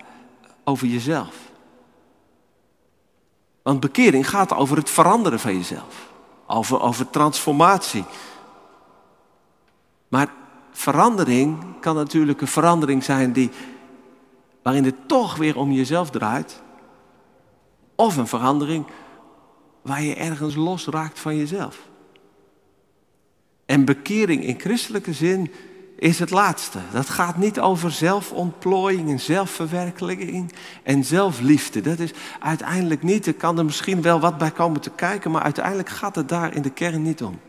over 0.65 0.87
jezelf. 0.87 1.50
Want 3.63 3.81
bekering 3.81 4.29
gaat 4.29 4.55
over 4.55 4.77
het 4.77 4.91
veranderen 4.91 5.41
van 5.41 5.57
jezelf. 5.57 6.09
Over, 6.47 6.81
over 6.81 7.11
transformatie. 7.11 8.05
Maar 10.09 10.33
verandering 10.71 11.81
kan 11.81 11.95
natuurlijk 11.95 12.41
een 12.41 12.47
verandering 12.47 13.05
zijn 13.05 13.33
die, 13.33 13.51
waarin 14.63 14.85
het 14.85 15.09
toch 15.09 15.37
weer 15.37 15.57
om 15.57 15.73
jezelf 15.73 16.11
draait. 16.11 16.63
Of 17.95 18.17
een 18.17 18.27
verandering 18.27 18.87
waar 19.83 20.03
je 20.03 20.15
ergens 20.15 20.55
los 20.55 20.87
raakt 20.87 21.19
van 21.19 21.37
jezelf. 21.37 21.89
En 23.67 23.85
bekering 23.85 24.45
in 24.45 24.61
christelijke 24.61 25.13
zin 25.13 25.53
is 26.01 26.19
het 26.19 26.31
laatste. 26.31 26.79
Dat 26.93 27.09
gaat 27.09 27.37
niet 27.37 27.61
over 27.61 27.91
zelfontplooiing 27.91 29.11
en 29.11 29.21
zelfverwerkelijking 29.21 30.53
en 30.83 31.05
zelfliefde. 31.05 31.81
Dat 31.81 31.99
is 31.99 32.13
uiteindelijk 32.39 33.03
niet, 33.03 33.27
er 33.27 33.35
kan 33.35 33.59
er 33.59 33.65
misschien 33.65 34.03
wel 34.03 34.21
wat 34.21 34.39
bij 34.39 34.51
komen 34.51 34.81
te 34.81 34.91
kijken, 34.91 35.31
maar 35.31 35.43
uiteindelijk 35.43 35.89
gaat 35.89 36.15
het 36.15 36.29
daar 36.29 36.55
in 36.55 36.63
de 36.63 36.71
kern 36.71 37.03
niet 37.03 37.23
om. 37.23 37.41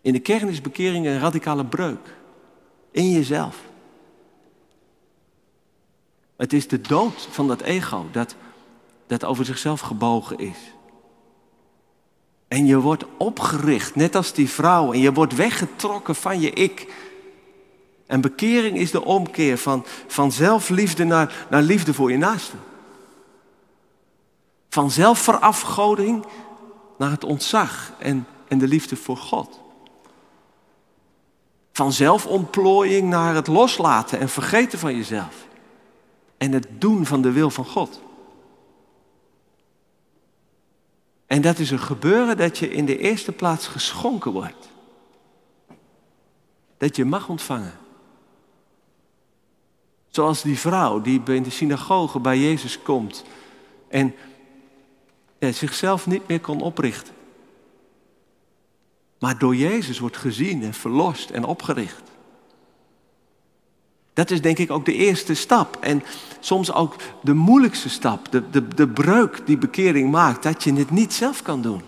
In 0.00 0.12
de 0.12 0.18
kern 0.18 0.48
is 0.48 0.60
bekering 0.60 1.06
een 1.06 1.18
radicale 1.18 1.64
breuk. 1.64 2.14
In 2.90 3.10
jezelf. 3.10 3.56
Het 6.36 6.52
is 6.52 6.68
de 6.68 6.80
dood 6.80 7.28
van 7.30 7.48
dat 7.48 7.60
ego 7.60 8.06
dat, 8.12 8.36
dat 9.06 9.24
over 9.24 9.44
zichzelf 9.44 9.80
gebogen 9.80 10.38
is. 10.38 10.58
En 12.48 12.66
je 12.66 12.80
wordt 12.80 13.04
opgericht, 13.16 13.94
net 13.94 14.14
als 14.14 14.32
die 14.32 14.50
vrouw. 14.50 14.92
En 14.92 15.00
je 15.00 15.12
wordt 15.12 15.34
weggetrokken 15.34 16.14
van 16.14 16.40
je 16.40 16.50
ik. 16.50 16.92
En 18.06 18.20
bekering 18.20 18.76
is 18.76 18.90
de 18.90 19.04
omkeer 19.04 19.58
van, 19.58 19.84
van 20.06 20.32
zelfliefde 20.32 21.04
naar, 21.04 21.46
naar 21.50 21.62
liefde 21.62 21.94
voor 21.94 22.10
je 22.10 22.18
naaste. 22.18 22.56
Van 24.68 24.90
zelfverafgoding 24.90 26.24
naar 26.98 27.10
het 27.10 27.24
ontzag 27.24 27.92
en, 27.98 28.26
en 28.48 28.58
de 28.58 28.68
liefde 28.68 28.96
voor 28.96 29.16
God. 29.16 29.60
Van 31.72 31.92
zelfontplooiing 31.92 33.08
naar 33.08 33.34
het 33.34 33.46
loslaten 33.46 34.18
en 34.18 34.28
vergeten 34.28 34.78
van 34.78 34.96
jezelf. 34.96 35.46
En 36.38 36.52
het 36.52 36.66
doen 36.78 37.06
van 37.06 37.22
de 37.22 37.32
wil 37.32 37.50
van 37.50 37.64
God. 37.64 38.00
En 41.26 41.42
dat 41.42 41.58
is 41.58 41.70
een 41.70 41.78
gebeuren 41.78 42.36
dat 42.36 42.58
je 42.58 42.70
in 42.70 42.84
de 42.84 42.98
eerste 42.98 43.32
plaats 43.32 43.66
geschonken 43.66 44.32
wordt. 44.32 44.68
Dat 46.78 46.96
je 46.96 47.04
mag 47.04 47.28
ontvangen. 47.28 47.78
Zoals 50.08 50.42
die 50.42 50.58
vrouw 50.58 51.00
die 51.00 51.22
in 51.24 51.42
de 51.42 51.50
synagoge 51.50 52.20
bij 52.20 52.38
Jezus 52.38 52.82
komt 52.82 53.24
en 53.88 54.14
zichzelf 55.38 56.06
niet 56.06 56.28
meer 56.28 56.40
kon 56.40 56.60
oprichten. 56.60 57.14
Maar 59.18 59.38
door 59.38 59.56
Jezus 59.56 59.98
wordt 59.98 60.16
gezien 60.16 60.62
en 60.62 60.74
verlost 60.74 61.30
en 61.30 61.44
opgericht. 61.44 62.02
Dat 64.16 64.30
is 64.30 64.40
denk 64.40 64.58
ik 64.58 64.70
ook 64.70 64.84
de 64.84 64.94
eerste 64.94 65.34
stap. 65.34 65.76
En 65.80 66.02
soms 66.40 66.72
ook 66.72 66.96
de 67.22 67.34
moeilijkste 67.34 67.88
stap, 67.88 68.32
de, 68.32 68.50
de, 68.50 68.68
de 68.68 68.88
breuk 68.88 69.46
die 69.46 69.58
bekering 69.58 70.10
maakt, 70.10 70.42
dat 70.42 70.64
je 70.64 70.72
het 70.72 70.90
niet 70.90 71.14
zelf 71.14 71.42
kan 71.42 71.62
doen. 71.62 71.82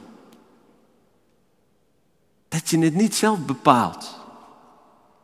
Dat 2.49 2.69
je 2.69 2.79
het 2.79 2.95
niet 2.95 3.15
zelf 3.15 3.39
bepaalt. 3.39 4.19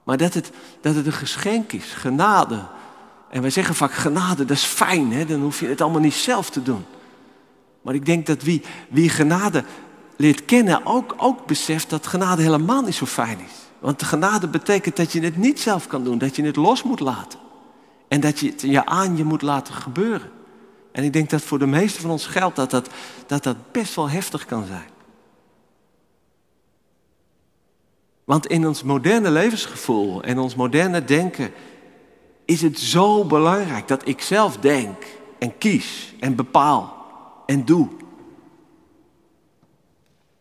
Maar 0.05 0.17
dat 0.17 0.35
het, 0.35 0.51
dat 0.81 0.95
het 0.95 1.07
een 1.07 1.13
geschenk 1.13 1.73
is, 1.73 1.93
genade. 1.93 2.67
En 3.31 3.41
wij 3.41 3.51
zeggen 3.51 3.75
vaak 3.75 3.93
genade, 3.93 4.45
dat 4.45 4.57
is 4.57 4.65
fijn, 4.65 5.13
hè? 5.13 5.25
dan 5.25 5.41
hoef 5.41 5.61
je 5.61 5.67
het 5.67 5.81
allemaal 5.81 6.01
niet 6.01 6.15
zelf 6.15 6.51
te 6.51 6.63
doen. 6.63 6.85
Maar 7.83 7.95
ik 7.95 8.07
denk 8.07 8.27
dat 8.27 8.43
wie, 8.43 8.63
wie 8.89 9.09
genade 9.09 9.65
leert 10.17 10.45
kennen 10.45 10.87
ook, 10.87 11.15
ook 11.17 11.47
beseft 11.47 11.91
dat 11.91 12.07
genade 12.07 12.43
helemaal 12.43 12.83
niet 12.83 12.95
zo 12.95 13.07
fijn 13.07 13.39
is. 13.39 13.53
Want 13.85 13.99
de 13.99 14.05
genade 14.05 14.49
betekent 14.49 14.97
dat 14.97 15.12
je 15.12 15.21
het 15.21 15.37
niet 15.37 15.61
zelf 15.61 15.87
kan 15.87 16.05
doen, 16.05 16.19
dat 16.19 16.37
je 16.37 16.45
het 16.45 16.57
los 16.57 16.83
moet 16.83 17.00
laten. 17.00 17.38
En 18.09 18.21
dat 18.21 18.38
je 18.38 18.50
het 18.50 18.61
je 18.61 18.87
aan 18.87 19.17
je 19.17 19.25
moet 19.25 19.43
laten 19.43 19.75
gebeuren. 19.75 20.31
En 20.93 21.05
ik 21.05 21.12
denk 21.12 21.31
dat 21.31 21.43
voor 21.43 21.59
de 21.59 21.67
meesten 21.67 22.03
van 22.03 22.11
ons 22.11 22.26
geldt 22.26 22.57
dat 22.57 22.71
dat, 22.71 22.88
dat, 23.26 23.43
dat 23.43 23.73
best 23.73 23.95
wel 23.95 24.11
heftig 24.11 24.45
kan 24.45 24.67
zijn. 24.67 24.88
Want 28.25 28.47
in 28.47 28.67
ons 28.67 28.83
moderne 28.83 29.31
levensgevoel 29.31 30.23
en 30.23 30.38
ons 30.38 30.55
moderne 30.55 31.05
denken 31.05 31.53
is 32.45 32.62
het 32.62 32.79
zo 32.79 33.25
belangrijk 33.25 33.88
dat 33.88 34.09
ik 34.09 34.21
zelf 34.21 34.57
denk 34.57 35.05
en 35.38 35.59
kies 35.59 36.14
en 36.21 36.35
bepaal 36.35 37.07
en 37.47 37.64
doe. 37.64 37.88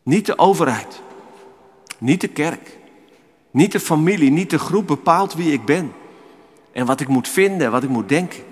Niet 0.03 0.25
de 0.25 0.37
overheid, 0.37 1.01
niet 1.97 2.21
de 2.21 2.27
kerk, 2.27 2.81
niet 3.53 3.71
de 3.71 3.79
familie, 3.79 4.31
niet 4.31 4.49
de 4.49 4.59
groep 4.59 4.87
bepaalt 4.87 5.33
wie 5.33 5.51
ik 5.51 5.65
ben. 5.65 5.93
En 6.71 6.85
wat 6.85 6.99
ik 6.99 7.07
moet 7.07 7.27
vinden, 7.27 7.71
wat 7.71 7.83
ik 7.83 7.89
moet 7.89 8.09
denken. 8.09 8.43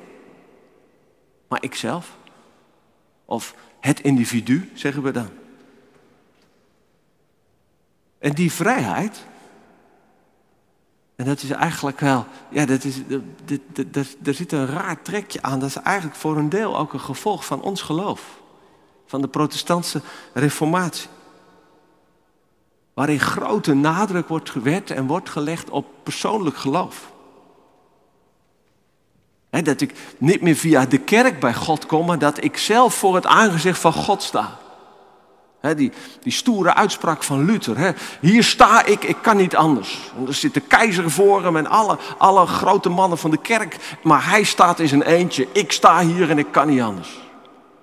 Maar 1.48 1.63
ikzelf. 1.63 2.17
Of 3.25 3.55
het 3.79 4.00
individu, 4.00 4.72
zeggen 4.74 5.03
we 5.03 5.12
dan. 5.12 5.29
En 8.20 8.31
die 8.31 8.51
vrijheid, 8.51 9.25
en 11.15 11.25
dat 11.25 11.41
is 11.41 11.50
eigenlijk 11.50 12.00
wel, 12.00 12.25
ja, 12.50 12.65
dat 12.65 12.84
is, 12.84 13.01
er 14.24 14.34
zit 14.34 14.51
een 14.51 14.67
raar 14.67 15.01
trekje 15.01 15.41
aan. 15.41 15.60
Dat 15.60 15.70
is 15.70 15.75
eigenlijk 15.75 16.17
voor 16.17 16.38
een 16.38 16.50
deel 16.50 16.77
ook 16.77 16.93
een 16.93 17.00
gevolg 17.00 17.46
van 17.46 17.62
ons 17.62 17.81
geloof. 17.81 18.39
Van 19.05 19.22
de 19.22 19.27
protestantse 19.27 20.01
reformatie 20.34 21.10
waarin 23.01 23.20
grote 23.20 23.74
nadruk 23.74 24.27
wordt 24.27 24.50
gewet 24.50 24.91
en 24.91 25.08
wordt 25.08 25.29
gelegd 25.29 25.70
op 25.70 25.86
persoonlijk 26.03 26.58
geloof. 26.58 27.12
dat 29.50 29.81
ik 29.81 29.93
niet 30.17 30.41
meer 30.41 30.55
via 30.55 30.86
de 30.86 30.98
kerk 30.98 31.39
bij 31.39 31.53
God 31.53 31.86
kom, 31.86 32.05
maar 32.05 32.20
dat 32.20 32.43
ik 32.43 32.58
zelf 32.58 32.93
voor 32.93 33.15
het 33.15 33.25
aangezicht 33.25 33.79
van 33.79 33.93
God 33.93 34.24
sta. 34.24 34.58
die, 35.75 35.91
die 36.22 36.31
stoere 36.31 36.74
uitspraak 36.74 37.24
van 37.24 37.46
Luther. 37.46 37.96
Hier 38.20 38.43
sta 38.43 38.86
ik, 38.86 39.03
ik 39.03 39.17
kan 39.22 39.38
niet 39.38 39.55
anders. 39.55 40.12
En 40.17 40.27
er 40.27 40.34
zit 40.34 40.53
de 40.53 40.60
keizer 40.60 41.12
voor 41.12 41.43
hem 41.43 41.58
en 41.58 41.67
alle, 41.67 41.98
alle 42.17 42.46
grote 42.46 42.89
mannen 42.89 43.17
van 43.17 43.31
de 43.31 43.41
kerk. 43.41 43.98
Maar 44.03 44.29
hij 44.29 44.43
staat 44.43 44.79
in 44.79 44.88
zijn 44.88 45.01
eentje. 45.01 45.48
Ik 45.51 45.72
sta 45.72 46.00
hier 46.00 46.29
en 46.29 46.38
ik 46.38 46.51
kan 46.51 46.67
niet 46.67 46.81
anders. 46.81 47.20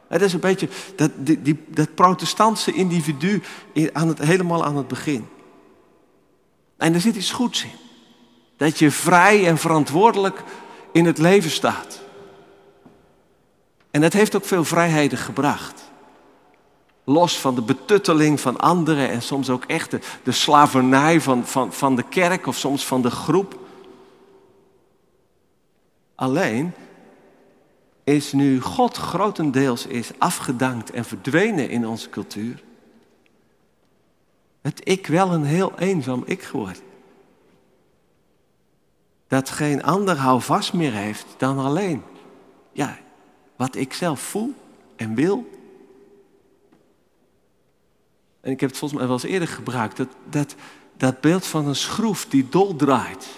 Dat 0.09 0.21
is 0.21 0.33
een 0.33 0.41
beetje 0.41 0.69
dat, 0.97 1.11
die, 1.17 1.43
die, 1.43 1.65
dat 1.69 1.95
protestantse 1.95 2.73
individu 2.73 3.43
aan 3.93 4.09
het, 4.09 4.19
helemaal 4.19 4.65
aan 4.65 4.77
het 4.77 4.89
begin. 4.89 5.29
En 6.77 6.95
er 6.95 7.01
zit 7.01 7.17
iets 7.17 7.31
goeds 7.31 7.63
in. 7.65 7.71
Dat 8.57 8.79
je 8.79 8.91
vrij 8.91 9.47
en 9.47 9.59
verantwoordelijk 9.59 10.43
in 10.93 11.05
het 11.05 11.19
leven 11.19 11.51
staat. 11.51 12.01
En 13.91 14.01
dat 14.01 14.13
heeft 14.13 14.37
ook 14.37 14.45
veel 14.45 14.65
vrijheden 14.65 15.19
gebracht. 15.19 15.91
Los 17.05 17.41
van 17.41 17.55
de 17.55 17.63
betutteling 17.63 18.41
van 18.41 18.61
anderen 18.61 19.11
en 19.11 19.23
soms 19.23 19.51
ook 19.51 19.65
echt 19.65 19.91
de, 19.91 20.01
de 20.23 20.33
slavernij 20.33 21.21
van, 21.21 21.47
van, 21.47 21.73
van 21.73 21.97
de 21.97 22.03
kerk 22.03 22.47
of 22.47 22.57
soms 22.57 22.87
van 22.87 23.03
de 23.03 23.11
groep. 23.11 23.59
Alleen 26.15 26.75
is 28.09 28.33
nu 28.33 28.61
God 28.61 28.97
grotendeels 28.97 29.87
is 29.87 30.11
afgedankt 30.19 30.91
en 30.91 31.05
verdwenen 31.05 31.71
in 31.71 31.87
onze 31.87 32.11
cultuur, 32.11 32.63
het 34.61 34.81
ik 34.89 35.07
wel 35.07 35.33
een 35.33 35.45
heel 35.45 35.79
eenzaam 35.79 36.23
ik 36.27 36.43
geworden. 36.43 36.83
Dat 39.27 39.51
geen 39.51 39.83
ander 39.83 40.17
houvast 40.17 40.73
meer 40.73 40.93
heeft 40.93 41.27
dan 41.37 41.59
alleen 41.59 42.03
ja, 42.73 42.99
wat 43.57 43.77
ik 43.77 43.93
zelf 43.93 44.21
voel 44.21 44.55
en 44.97 45.15
wil 45.15 45.47
en 48.41 48.55
ik 48.55 48.61
heb 48.61 48.69
het 48.69 48.79
volgens 48.79 49.01
mij 49.01 49.09
wel 49.09 49.19
eens 49.19 49.33
eerder 49.33 49.49
gebruikt, 49.49 49.97
dat, 49.97 50.09
dat, 50.31 50.55
dat 50.97 51.21
beeld 51.21 51.47
van 51.47 51.67
een 51.67 51.77
schroef 51.77 52.27
die 52.27 52.49
doldraait. 52.49 53.29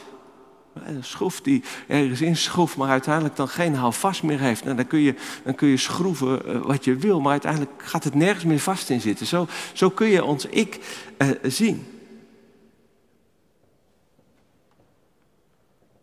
Een 0.73 1.05
schroef 1.05 1.41
die 1.41 1.63
ergens 1.87 2.21
in 2.21 2.37
schroeft, 2.37 2.77
maar 2.77 2.89
uiteindelijk 2.89 3.37
dan 3.37 3.49
geen 3.49 3.75
houvast 3.75 4.23
meer 4.23 4.41
heeft. 4.41 4.65
Nou, 4.65 4.77
dan, 4.77 4.87
kun 4.87 4.99
je, 4.99 5.15
dan 5.45 5.55
kun 5.55 5.69
je 5.69 5.77
schroeven 5.77 6.47
eh, 6.47 6.61
wat 6.61 6.85
je 6.85 6.97
wil, 6.97 7.21
maar 7.21 7.33
uiteindelijk 7.33 7.71
gaat 7.77 8.05
het 8.05 8.15
nergens 8.15 8.45
meer 8.45 8.59
vast 8.59 8.91
in 8.91 9.01
zitten. 9.01 9.27
Zo, 9.27 9.47
zo 9.73 9.91
kun 9.91 10.07
je 10.07 10.25
ons 10.25 10.47
ik 10.47 10.81
uh, 11.19 11.29
zien. 11.43 11.87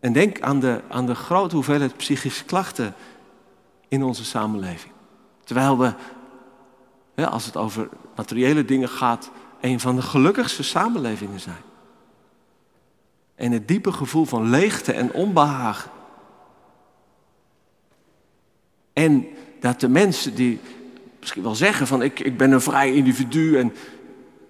En 0.00 0.12
denk 0.12 0.40
aan 0.40 0.60
de, 0.60 0.80
aan 0.88 1.06
de 1.06 1.14
grote 1.14 1.54
hoeveelheid 1.54 1.96
psychische 1.96 2.44
klachten 2.44 2.94
in 3.88 4.02
onze 4.02 4.24
samenleving. 4.24 4.92
Terwijl 5.44 5.78
we 5.78 5.94
als 7.26 7.44
het 7.44 7.56
over 7.56 7.88
materiële 8.16 8.64
dingen 8.64 8.88
gaat, 8.88 9.30
een 9.60 9.80
van 9.80 9.96
de 9.96 10.02
gelukkigste 10.02 10.62
samenlevingen 10.62 11.40
zijn. 11.40 11.67
En 13.38 13.52
het 13.52 13.68
diepe 13.68 13.92
gevoel 13.92 14.24
van 14.24 14.50
leegte 14.50 14.92
en 14.92 15.12
onbehagen. 15.12 15.90
En 18.92 19.26
dat 19.60 19.80
de 19.80 19.88
mensen 19.88 20.34
die 20.34 20.60
misschien 21.20 21.42
wel 21.42 21.54
zeggen 21.54 21.86
van 21.86 22.02
ik, 22.02 22.20
ik 22.20 22.36
ben 22.36 22.52
een 22.52 22.60
vrij 22.60 22.92
individu 22.92 23.58
en 23.58 23.72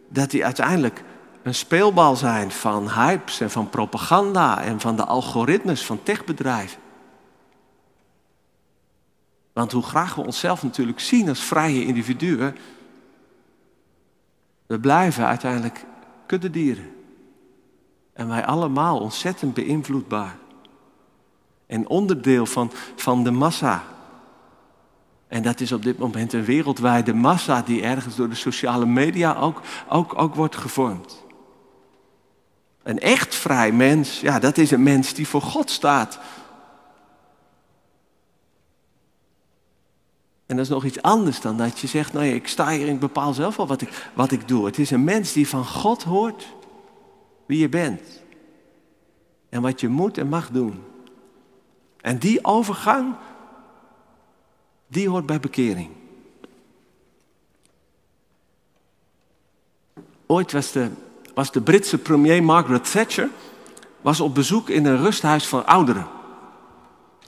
dat 0.08 0.30
die 0.30 0.44
uiteindelijk 0.44 1.02
een 1.42 1.54
speelbal 1.54 2.16
zijn 2.16 2.50
van 2.50 2.90
hypes 2.90 3.40
en 3.40 3.50
van 3.50 3.70
propaganda 3.70 4.62
en 4.62 4.80
van 4.80 4.96
de 4.96 5.04
algoritmes 5.04 5.84
van 5.84 6.02
techbedrijven. 6.02 6.80
Want 9.52 9.72
hoe 9.72 9.82
graag 9.82 10.14
we 10.14 10.24
onszelf 10.24 10.62
natuurlijk 10.62 11.00
zien 11.00 11.28
als 11.28 11.44
vrije 11.44 11.84
individuen, 11.84 12.56
we 14.66 14.80
blijven 14.80 15.26
uiteindelijk 15.26 15.84
kuddedieren. 16.26 16.97
En 18.18 18.28
wij 18.28 18.46
allemaal 18.46 18.98
ontzettend 18.98 19.54
beïnvloedbaar. 19.54 20.36
En 21.66 21.88
onderdeel 21.88 22.46
van, 22.46 22.72
van 22.96 23.24
de 23.24 23.30
massa. 23.30 23.84
En 25.28 25.42
dat 25.42 25.60
is 25.60 25.72
op 25.72 25.82
dit 25.82 25.98
moment 25.98 26.32
een 26.32 26.44
wereldwijde 26.44 27.14
massa 27.14 27.62
die 27.62 27.82
ergens 27.82 28.16
door 28.16 28.28
de 28.28 28.34
sociale 28.34 28.86
media 28.86 29.34
ook, 29.34 29.60
ook, 29.88 30.18
ook 30.18 30.34
wordt 30.34 30.56
gevormd. 30.56 31.24
Een 32.82 32.98
echt 32.98 33.34
vrij 33.34 33.72
mens, 33.72 34.20
ja, 34.20 34.38
dat 34.38 34.58
is 34.58 34.70
een 34.70 34.82
mens 34.82 35.14
die 35.14 35.28
voor 35.28 35.42
God 35.42 35.70
staat. 35.70 36.18
En 40.46 40.56
dat 40.56 40.64
is 40.64 40.70
nog 40.70 40.84
iets 40.84 41.02
anders 41.02 41.40
dan 41.40 41.56
dat 41.56 41.78
je 41.78 41.86
zegt, 41.86 42.12
nou 42.12 42.24
ja, 42.26 42.34
ik 42.34 42.48
sta 42.48 42.68
hier 42.68 42.88
en 42.88 42.94
ik 42.94 43.00
bepaal 43.00 43.32
zelf 43.32 43.56
wel 43.56 43.66
wat 43.66 43.80
ik, 43.80 44.10
wat 44.14 44.32
ik 44.32 44.48
doe. 44.48 44.66
Het 44.66 44.78
is 44.78 44.90
een 44.90 45.04
mens 45.04 45.32
die 45.32 45.48
van 45.48 45.64
God 45.64 46.02
hoort 46.02 46.56
wie 47.48 47.58
je 47.58 47.68
bent. 47.68 48.22
En 49.48 49.62
wat 49.62 49.80
je 49.80 49.88
moet 49.88 50.18
en 50.18 50.28
mag 50.28 50.50
doen. 50.50 50.82
En 52.00 52.18
die 52.18 52.44
overgang, 52.44 53.14
die 54.86 55.08
hoort 55.08 55.26
bij 55.26 55.40
bekering. 55.40 55.90
Ooit 60.26 60.52
was 60.52 60.72
de, 60.72 60.90
was 61.34 61.52
de 61.52 61.60
Britse 61.60 61.98
premier 61.98 62.42
Margaret 62.42 62.90
Thatcher 62.90 63.30
was 64.00 64.20
op 64.20 64.34
bezoek 64.34 64.68
in 64.68 64.86
een 64.86 64.98
rusthuis 64.98 65.46
voor 65.46 65.64
ouderen 65.64 66.17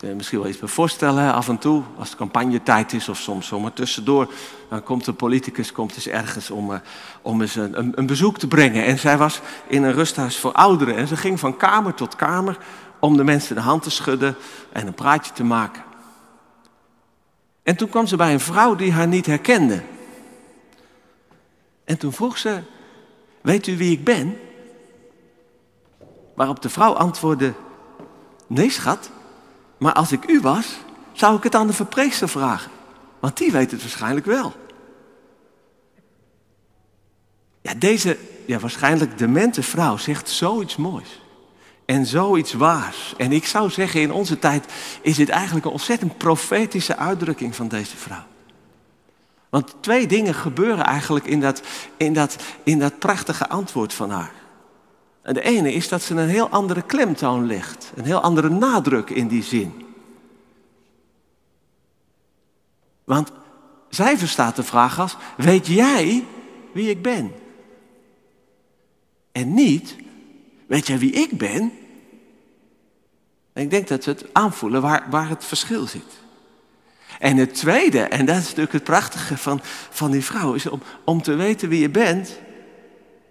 misschien 0.00 0.38
wel 0.38 0.48
iets 0.48 0.58
bij 0.58 0.68
voorstellen, 0.68 1.32
af 1.32 1.48
en 1.48 1.58
toe, 1.58 1.82
als 1.98 2.08
het 2.08 2.18
campagnetijd 2.18 2.92
is 2.92 3.08
of 3.08 3.18
soms 3.18 3.46
zomaar 3.46 3.72
tussendoor. 3.72 4.32
Dan 4.68 4.82
komt 4.82 5.06
een 5.06 5.16
politicus 5.16 5.72
komt 5.72 5.94
eens 5.94 6.08
ergens 6.08 6.50
om, 6.50 6.70
uh, 6.70 6.78
om 7.22 7.40
eens 7.40 7.54
een, 7.54 7.78
een, 7.78 7.92
een, 7.94 8.06
bezoek 8.06 8.38
te 8.38 8.48
brengen. 8.48 8.84
En 8.84 8.98
zij 8.98 9.18
was 9.18 9.40
in 9.66 9.82
een 9.82 9.92
rusthuis 9.92 10.38
voor 10.38 10.52
ouderen. 10.52 10.96
En 10.96 11.06
ze 11.06 11.16
ging 11.16 11.40
van 11.40 11.56
kamer 11.56 11.94
tot 11.94 12.16
kamer 12.16 12.58
om 12.98 13.16
de 13.16 13.24
mensen 13.24 13.54
de 13.54 13.60
hand 13.60 13.82
te 13.82 13.90
schudden 13.90 14.36
en 14.72 14.86
een 14.86 14.94
praatje 14.94 15.32
te 15.32 15.44
maken. 15.44 15.82
En 17.62 17.76
toen 17.76 17.88
kwam 17.88 18.06
ze 18.06 18.16
bij 18.16 18.32
een 18.32 18.40
vrouw 18.40 18.74
die 18.74 18.92
haar 18.92 19.08
niet 19.08 19.26
herkende. 19.26 19.82
En 21.84 21.96
toen 21.96 22.12
vroeg 22.12 22.38
ze, 22.38 22.60
weet 23.40 23.66
u 23.66 23.76
wie 23.76 23.92
ik 23.92 24.04
ben? 24.04 24.38
Waarop 26.34 26.62
de 26.62 26.68
vrouw 26.68 26.92
antwoordde, 26.92 27.52
nee 28.46 28.70
schat, 28.70 29.10
maar 29.80 29.92
als 29.92 30.12
ik 30.12 30.28
u 30.28 30.40
was, 30.40 30.78
zou 31.12 31.36
ik 31.36 31.42
het 31.42 31.54
aan 31.54 31.66
de 31.66 31.72
verpleegster 31.72 32.28
vragen. 32.28 32.70
Want 33.20 33.36
die 33.36 33.52
weet 33.52 33.70
het 33.70 33.80
waarschijnlijk 33.80 34.26
wel. 34.26 34.52
Ja, 37.62 37.74
deze 37.74 38.16
ja, 38.46 38.58
waarschijnlijk 38.58 39.18
demente 39.18 39.62
vrouw 39.62 39.96
zegt 39.96 40.28
zoiets 40.28 40.76
moois. 40.76 41.20
En 41.84 42.06
zoiets 42.06 42.52
waars. 42.52 43.14
En 43.16 43.32
ik 43.32 43.46
zou 43.46 43.70
zeggen, 43.70 44.00
in 44.00 44.12
onze 44.12 44.38
tijd 44.38 44.72
is 45.02 45.16
dit 45.16 45.28
eigenlijk 45.28 45.66
een 45.66 45.72
ontzettend 45.72 46.18
profetische 46.18 46.96
uitdrukking 46.96 47.56
van 47.56 47.68
deze 47.68 47.96
vrouw. 47.96 48.24
Want 49.48 49.74
twee 49.80 50.06
dingen 50.06 50.34
gebeuren 50.34 50.84
eigenlijk 50.84 51.26
in 51.26 51.40
dat, 51.40 51.62
in 51.96 52.12
dat, 52.12 52.36
in 52.62 52.78
dat 52.78 52.98
prachtige 52.98 53.48
antwoord 53.48 53.92
van 53.92 54.10
haar. 54.10 54.32
En 55.22 55.34
de 55.34 55.42
ene 55.42 55.72
is 55.72 55.88
dat 55.88 56.02
ze 56.02 56.14
een 56.14 56.28
heel 56.28 56.48
andere 56.48 56.82
klemtoon 56.82 57.46
legt, 57.46 57.92
een 57.94 58.04
heel 58.04 58.20
andere 58.20 58.48
nadruk 58.48 59.10
in 59.10 59.28
die 59.28 59.42
zin. 59.42 59.86
Want 63.04 63.32
zij 63.88 64.18
verstaat 64.18 64.56
de 64.56 64.62
vraag 64.62 65.00
als, 65.00 65.16
weet 65.36 65.66
jij 65.66 66.24
wie 66.72 66.90
ik 66.90 67.02
ben? 67.02 67.32
En 69.32 69.54
niet, 69.54 69.96
weet 70.66 70.86
jij 70.86 70.98
wie 70.98 71.12
ik 71.12 71.38
ben? 71.38 71.72
En 73.52 73.62
ik 73.62 73.70
denk 73.70 73.88
dat 73.88 74.04
we 74.04 74.10
het 74.10 74.24
aanvoelen 74.32 74.82
waar, 74.82 75.06
waar 75.10 75.28
het 75.28 75.44
verschil 75.44 75.86
zit. 75.86 76.18
En 77.18 77.36
het 77.36 77.54
tweede, 77.54 78.00
en 78.00 78.26
dat 78.26 78.36
is 78.36 78.44
natuurlijk 78.44 78.72
het 78.72 78.84
prachtige 78.84 79.36
van, 79.36 79.60
van 79.90 80.10
die 80.10 80.24
vrouw, 80.24 80.54
is 80.54 80.66
om, 80.66 80.82
om 81.04 81.22
te 81.22 81.34
weten 81.34 81.68
wie 81.68 81.80
je 81.80 81.90
bent, 81.90 82.38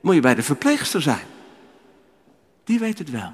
moet 0.01 0.15
je 0.15 0.21
bij 0.21 0.35
de 0.35 0.43
verpleegster 0.43 1.01
zijn. 1.01 1.25
Die 2.69 2.79
weet 2.79 2.97
het 2.97 3.09
wel. 3.09 3.33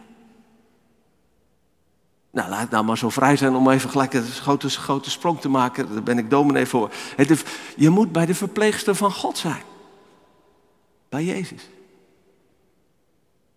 Nou, 2.32 2.50
laat 2.50 2.70
nou 2.70 2.86
maar 2.86 2.98
zo 2.98 3.10
vrij 3.10 3.36
zijn 3.38 3.56
om 3.56 3.70
even 3.70 3.90
gelijk 3.90 4.14
een 4.14 4.24
grote, 4.24 4.70
grote 4.70 5.10
sprong 5.10 5.42
te 5.42 5.50
maken. 5.50 5.94
Daar 5.94 6.04
ben 6.04 6.18
ik 6.18 6.30
dominee 6.30 6.66
voor. 6.66 6.92
Je 7.76 7.90
moet 7.90 8.12
bij 8.12 8.26
de 8.26 8.36
verpleegster 8.36 8.96
van 8.96 9.12
God 9.12 9.38
zijn. 9.38 9.62
Bij 11.10 11.24
Jezus. 11.24 11.70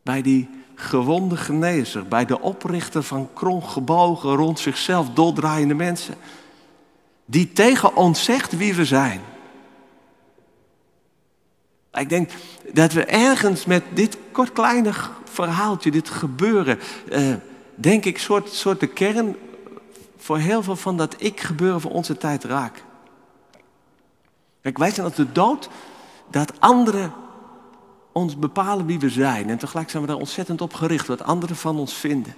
Bij 0.03 0.23
die 0.23 0.49
gewonde 0.75 1.37
genezer. 1.37 2.09
Bij 2.09 2.25
de 2.25 2.41
oprichter 2.41 3.03
van 3.03 3.29
krongebogen, 3.33 4.35
rond 4.35 4.59
zichzelf 4.59 5.11
doldraaiende 5.11 5.75
mensen. 5.75 6.15
Die 7.25 7.53
tegen 7.53 7.97
ons 7.97 8.25
zegt 8.25 8.57
wie 8.57 8.75
we 8.75 8.85
zijn. 8.85 9.21
Ik 11.99 12.09
denk 12.09 12.31
dat 12.73 12.93
we 12.93 13.05
ergens 13.05 13.65
met 13.65 13.83
dit 13.95 14.19
kort 14.33 14.53
kleine 14.53 14.93
verhaaltje, 15.25 15.91
dit 15.91 16.09
gebeuren, 16.11 16.79
eh, 17.11 17.35
denk 17.75 18.05
ik, 18.05 18.19
soort, 18.19 18.53
soort 18.53 18.81
de 18.81 18.87
kern 18.87 19.37
voor 20.17 20.39
heel 20.39 20.63
veel 20.63 20.77
van 20.77 20.97
dat 20.97 21.15
ik 21.19 21.41
gebeuren 21.41 21.81
van 21.81 21.91
onze 21.91 22.17
tijd 22.17 22.45
raak. 22.45 22.85
Kijk, 24.63 24.79
wij 24.79 24.91
zijn 24.91 25.07
als 25.07 25.15
de 25.15 25.33
dood 25.33 25.69
dat 26.31 26.61
anderen 26.61 27.13
ons 28.13 28.39
bepalen 28.39 28.87
wie 28.87 28.99
we 28.99 29.09
zijn. 29.09 29.51
En 29.51 29.59
tegelijk 29.59 29.91
zijn 29.91 30.03
we 30.03 30.09
daar 30.09 30.19
ontzettend 30.19 30.61
op 30.61 30.75
gericht, 30.75 31.07
wat 31.07 31.23
anderen 31.23 31.57
van 31.57 31.79
ons 31.79 31.95
vinden. 31.95 32.35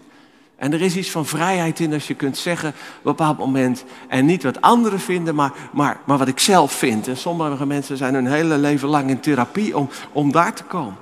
En 0.60 0.72
er 0.72 0.80
is 0.80 0.96
iets 0.96 1.10
van 1.10 1.26
vrijheid 1.26 1.80
in 1.80 1.92
als 1.92 2.06
je 2.06 2.14
kunt 2.14 2.36
zeggen 2.36 2.68
op 2.68 2.74
een 2.74 3.02
bepaald 3.02 3.38
moment. 3.38 3.84
En 4.08 4.26
niet 4.26 4.42
wat 4.42 4.60
anderen 4.60 5.00
vinden, 5.00 5.34
maar, 5.34 5.52
maar, 5.72 6.00
maar 6.06 6.18
wat 6.18 6.28
ik 6.28 6.38
zelf 6.38 6.72
vind. 6.72 7.08
En 7.08 7.16
sommige 7.16 7.66
mensen 7.66 7.96
zijn 7.96 8.14
hun 8.14 8.26
hele 8.26 8.58
leven 8.58 8.88
lang 8.88 9.10
in 9.10 9.20
therapie 9.20 9.76
om, 9.76 9.88
om 10.12 10.32
daar 10.32 10.54
te 10.54 10.64
komen. 10.64 10.96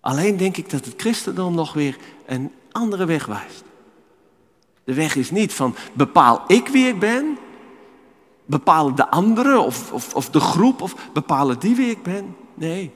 Alleen 0.00 0.36
denk 0.36 0.56
ik 0.56 0.70
dat 0.70 0.84
het 0.84 0.94
christendom 0.96 1.54
nog 1.54 1.72
weer 1.72 1.96
een 2.26 2.52
andere 2.72 3.04
weg 3.04 3.26
wijst. 3.26 3.64
De 4.84 4.94
weg 4.94 5.16
is 5.16 5.30
niet 5.30 5.54
van 5.54 5.74
bepaal 5.92 6.44
ik 6.46 6.68
wie 6.68 6.88
ik 6.88 6.98
ben, 6.98 7.38
bepalen 8.44 8.94
de 8.94 9.10
anderen 9.10 9.64
of, 9.64 9.92
of, 9.92 10.14
of 10.14 10.30
de 10.30 10.40
groep 10.40 10.82
of 10.82 10.94
bepalen 11.12 11.58
die 11.58 11.76
wie 11.76 11.90
ik 11.90 12.02
ben. 12.02 12.36
Nee, 12.54 12.92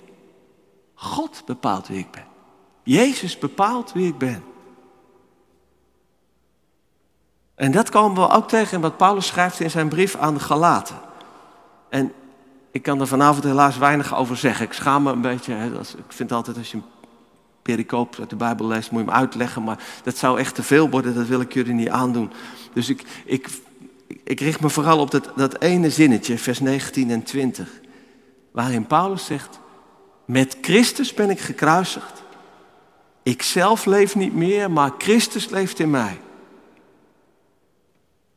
God 0.94 1.42
bepaalt 1.46 1.88
wie 1.88 1.98
ik 1.98 2.11
ben. 2.11 2.30
Jezus 2.83 3.38
bepaalt 3.38 3.93
wie 3.93 4.07
ik 4.07 4.19
ben. 4.19 4.43
En 7.55 7.73
dat 7.73 7.90
komen 7.90 8.23
we 8.23 8.35
ook 8.35 8.49
tegen 8.49 8.75
in 8.75 8.81
wat 8.81 8.97
Paulus 8.97 9.27
schrijft 9.27 9.61
in 9.61 9.71
zijn 9.71 9.88
brief 9.88 10.16
aan 10.16 10.35
de 10.35 10.40
Galaten. 10.40 10.97
En 11.88 12.12
ik 12.71 12.83
kan 12.83 13.01
er 13.01 13.07
vanavond 13.07 13.45
helaas 13.45 13.79
weinig 13.79 14.14
over 14.14 14.37
zeggen. 14.37 14.66
Ik 14.66 14.73
schaam 14.73 15.03
me 15.03 15.12
een 15.12 15.21
beetje. 15.21 15.55
Ik 15.97 16.12
vind 16.12 16.33
altijd 16.33 16.57
als 16.57 16.71
je 16.71 16.77
een 16.77 16.85
pericoop 17.62 18.16
uit 18.19 18.31
de 18.31 18.37
Bijbel 18.37 18.66
leest, 18.66 18.90
moet 18.90 19.01
je 19.01 19.07
hem 19.07 19.16
uitleggen. 19.16 19.64
Maar 19.64 19.79
dat 20.03 20.16
zou 20.16 20.38
echt 20.38 20.55
te 20.55 20.62
veel 20.62 20.90
worden, 20.90 21.14
dat 21.14 21.27
wil 21.27 21.40
ik 21.40 21.53
jullie 21.53 21.75
niet 21.75 21.88
aandoen. 21.88 22.31
Dus 22.73 22.88
ik, 22.88 23.05
ik, 23.25 23.49
ik 24.25 24.40
richt 24.40 24.61
me 24.61 24.69
vooral 24.69 24.99
op 24.99 25.11
dat, 25.11 25.33
dat 25.37 25.61
ene 25.61 25.90
zinnetje, 25.90 26.38
vers 26.38 26.61
19 26.61 27.11
en 27.11 27.23
20. 27.23 27.81
Waarin 28.53 28.87
Paulus 28.87 29.25
zegt, 29.25 29.59
met 30.25 30.57
Christus 30.61 31.14
ben 31.14 31.31
ik 31.31 31.40
gekruisigd. 31.40 32.19
Ik 33.22 33.42
zelf 33.42 33.85
leef 33.85 34.14
niet 34.14 34.35
meer, 34.35 34.70
maar 34.70 34.92
Christus 34.98 35.48
leeft 35.48 35.78
in 35.78 35.90
mij. 35.90 36.20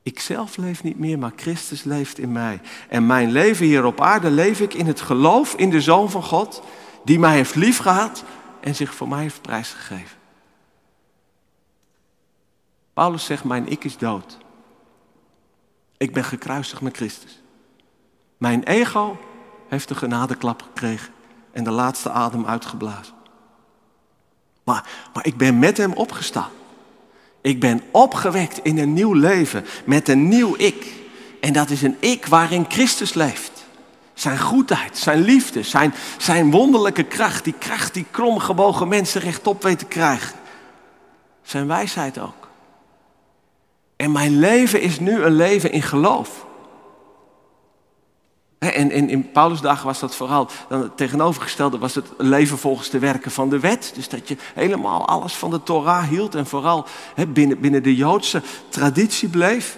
Ik 0.03 0.19
zelf 0.19 0.57
leef 0.57 0.83
niet 0.83 0.99
meer, 0.99 1.19
maar 1.19 1.31
Christus 1.35 1.83
leeft 1.83 2.17
in 2.17 2.31
mij. 2.31 2.61
En 2.89 3.05
mijn 3.05 3.31
leven 3.31 3.65
hier 3.65 3.85
op 3.85 4.01
aarde 4.01 4.31
leef 4.31 4.59
ik 4.59 4.73
in 4.73 4.85
het 4.85 5.01
geloof 5.01 5.53
in 5.53 5.69
de 5.69 5.81
Zoon 5.81 6.11
van 6.11 6.23
God, 6.23 6.63
die 7.03 7.19
mij 7.19 7.35
heeft 7.35 7.55
liefgehad 7.55 8.23
en 8.59 8.75
zich 8.75 8.95
voor 8.95 9.07
mij 9.07 9.21
heeft 9.21 9.41
prijsgegeven. 9.41 10.17
Paulus 12.93 13.25
zegt, 13.25 13.43
mijn 13.43 13.67
ik 13.67 13.83
is 13.83 13.97
dood. 13.97 14.37
Ik 15.97 16.13
ben 16.13 16.23
gekruisigd 16.23 16.81
met 16.81 16.95
Christus. 16.95 17.41
Mijn 18.37 18.63
ego 18.63 19.19
heeft 19.67 19.87
de 19.87 19.95
genadeklap 19.95 20.61
gekregen 20.61 21.13
en 21.51 21.63
de 21.63 21.71
laatste 21.71 22.09
adem 22.09 22.45
uitgeblazen. 22.45 23.13
Maar, 24.63 24.89
maar 25.13 25.26
ik 25.26 25.38
ben 25.38 25.60
met 25.60 25.78
hem 25.78 25.93
opgestaan. 25.93 26.49
Ik 27.41 27.60
ben 27.60 27.82
opgewekt 27.91 28.60
in 28.63 28.78
een 28.78 28.93
nieuw 28.93 29.13
leven 29.13 29.65
met 29.86 30.10
een 30.10 30.28
nieuw 30.28 30.56
ik. 30.58 30.93
En 31.39 31.54
dat 31.54 31.69
is 31.69 31.82
een 31.82 31.97
ik 31.99 32.26
waarin 32.26 32.65
Christus 32.67 33.13
leeft. 33.13 33.52
Zijn 34.13 34.39
goedheid, 34.39 34.97
zijn 34.97 35.21
liefde, 35.21 35.63
zijn, 35.63 35.93
zijn 36.17 36.52
wonderlijke 36.52 37.04
kracht. 37.04 37.43
Die 37.43 37.56
kracht 37.60 37.93
die 37.93 38.06
kromgebogen 38.12 38.88
mensen 38.88 39.21
rechtop 39.21 39.63
weet 39.63 39.80
te 39.80 39.86
krijgen. 39.86 40.36
Zijn 41.41 41.67
wijsheid 41.67 42.19
ook. 42.19 42.49
En 43.95 44.12
mijn 44.12 44.39
leven 44.39 44.82
is 44.82 44.99
nu 44.99 45.23
een 45.23 45.36
leven 45.36 45.71
in 45.71 45.82
geloof. 45.82 46.45
En, 48.71 49.10
in 49.10 49.32
Paulus' 49.32 49.62
dagen 49.62 49.86
was 49.86 49.99
dat 49.99 50.15
vooral, 50.15 50.49
dan 50.69 50.82
het 50.82 50.97
tegenovergestelde 50.97 51.78
was 51.78 51.95
het 51.95 52.06
leven 52.17 52.58
volgens 52.58 52.89
de 52.89 52.99
werken 52.99 53.32
van 53.32 53.49
de 53.49 53.60
wet. 53.60 53.91
Dus 53.95 54.10
dat 54.10 54.28
je 54.28 54.38
helemaal 54.54 55.08
alles 55.08 55.34
van 55.34 55.49
de 55.49 55.63
Torah 55.63 56.08
hield 56.08 56.36
en 56.36 56.45
vooral 56.45 56.86
binnen, 57.28 57.84
de 57.84 57.95
Joodse 57.95 58.41
traditie 58.69 59.30
bleef. 59.30 59.78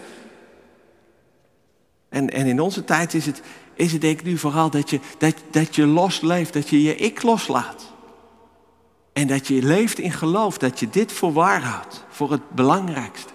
En, 2.10 2.30
en 2.30 2.46
in 2.46 2.62
onze 2.62 2.84
tijd 2.84 3.14
is 3.14 3.26
het, 3.26 3.42
is 3.74 3.92
het 3.92 4.02
denk 4.02 4.20
ik 4.20 4.26
nu 4.26 4.38
vooral 4.38 4.70
dat 4.70 4.90
je, 4.90 5.00
dat, 5.18 5.36
dat 5.52 5.76
je 5.76 5.86
losleeft, 5.86 6.54
dat 6.54 6.70
je 6.70 6.84
je 6.84 6.96
ik 6.96 7.24
loslaat. 7.24 7.94
En 9.14 9.28
dat 9.28 9.48
je 9.48 9.64
leeft 9.64 10.00
in 10.00 10.12
geloof, 10.12 10.58
dat 10.58 10.80
je 10.80 10.90
dit 10.90 11.12
voor 11.12 11.34
waar 11.34 11.64
houdt, 11.64 12.04
voor 12.10 12.32
het 12.32 12.50
belangrijkste. 12.50 13.34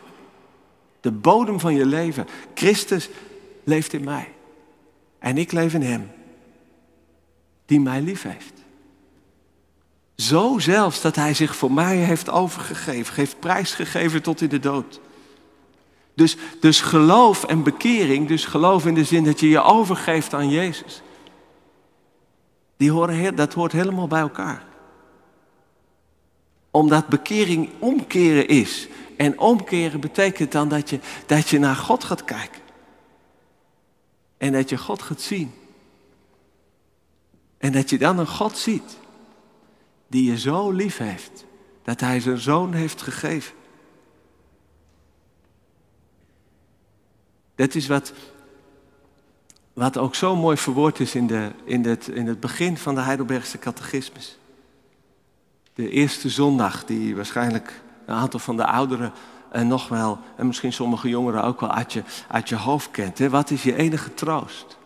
De 1.01 1.13
bodem 1.13 1.61
van 1.61 1.75
je 1.75 1.87
leven. 1.87 2.27
Christus 2.55 3.09
leeft 3.65 3.93
in 3.93 4.05
mij. 4.05 4.29
En 5.21 5.39
ik 5.39 5.53
leef 5.53 5.75
in 5.75 5.83
Hem, 5.83 6.11
die 7.67 7.81
mij 7.81 8.01
lief 8.01 8.23
heeft. 8.23 8.53
Zo 10.17 10.59
zelfs 10.59 11.01
dat 11.01 11.17
Hij 11.17 11.35
zich 11.35 11.57
voor 11.57 11.73
mij 11.73 11.97
heeft 11.97 12.31
overgegeven, 12.31 13.15
heeft 13.15 13.41
prijsgegeven 13.41 14.23
tot 14.23 14.41
in 14.41 14.49
de 14.49 14.59
dood. 14.59 15.01
Dus, 16.15 16.37
dus 16.61 16.81
geloof 16.81 17.45
en 17.45 17.63
bekering, 17.63 18.29
dus 18.29 18.45
geloof 18.45 18.87
in 18.87 18.95
de 18.95 19.05
zin 19.05 19.25
dat 19.25 19.41
je 19.41 19.49
je 19.49 19.63
overgeeft 19.63 20.35
aan 20.35 20.49
Jezus, 20.49 21.03
die 22.77 22.91
horen, 22.91 23.35
dat 23.35 23.55
hoort 23.55 23.73
helemaal 23.73 24.07
bij 24.07 24.21
elkaar. 24.21 24.63
Omdat 26.71 27.09
bekering 27.09 27.71
omkeren 27.79 28.49
is. 28.49 28.89
En 29.17 29.39
omkeren 29.39 30.01
betekent 30.01 30.53
dan 30.53 30.69
dat 30.69 30.91
je, 30.91 30.99
dat 31.27 31.49
je 31.49 31.59
naar 31.59 31.77
God 31.77 32.05
gaat 32.05 32.25
kijken. 32.25 32.60
En 34.41 34.53
dat 34.53 34.69
je 34.69 34.79
God 34.79 35.03
gaat 35.03 35.21
zien. 35.21 35.53
En 37.59 37.73
dat 37.73 37.91
je 37.91 37.99
dan 37.99 38.19
een 38.19 38.27
God 38.27 38.57
ziet 38.57 38.97
die 40.07 40.31
je 40.31 40.39
zo 40.39 40.71
lief 40.71 40.97
heeft, 40.97 41.45
dat 41.83 42.01
Hij 42.01 42.21
zijn 42.21 42.39
zoon 42.39 42.73
heeft 42.73 43.03
gegeven. 43.03 43.55
Dat 47.55 47.75
is 47.75 47.87
wat, 47.87 48.13
wat 49.73 49.99
ook 49.99 50.15
zo 50.15 50.37
mooi 50.37 50.57
verwoord 50.57 51.01
is 51.01 51.15
in, 51.15 51.27
de, 51.27 51.53
in, 51.65 51.85
het, 51.85 52.09
in 52.09 52.27
het 52.27 52.41
begin 52.41 52.77
van 52.77 52.95
de 52.95 53.01
Heidelbergse 53.01 53.59
catechismus. 53.59 54.39
De 55.75 55.91
eerste 55.91 56.29
zondag 56.29 56.85
die 56.85 57.17
waarschijnlijk 57.17 57.81
een 58.07 58.15
aantal 58.15 58.41
van 58.41 58.57
de 58.57 58.67
ouderen 58.67 59.13
en 59.51 59.67
nog 59.67 59.89
wel, 59.89 60.19
en 60.37 60.47
misschien 60.47 60.73
sommige 60.73 61.09
jongeren 61.09 61.43
ook 61.43 61.61
wel 61.61 61.71
uit 61.71 61.93
je, 61.93 62.03
uit 62.29 62.49
je 62.49 62.57
hoofd 62.57 62.91
kent. 62.91 63.19
Hè? 63.19 63.31
Wat 63.31 63.51
is 63.51 63.63
je 63.63 63.77
enige 63.77 64.15
troost? 64.15 64.79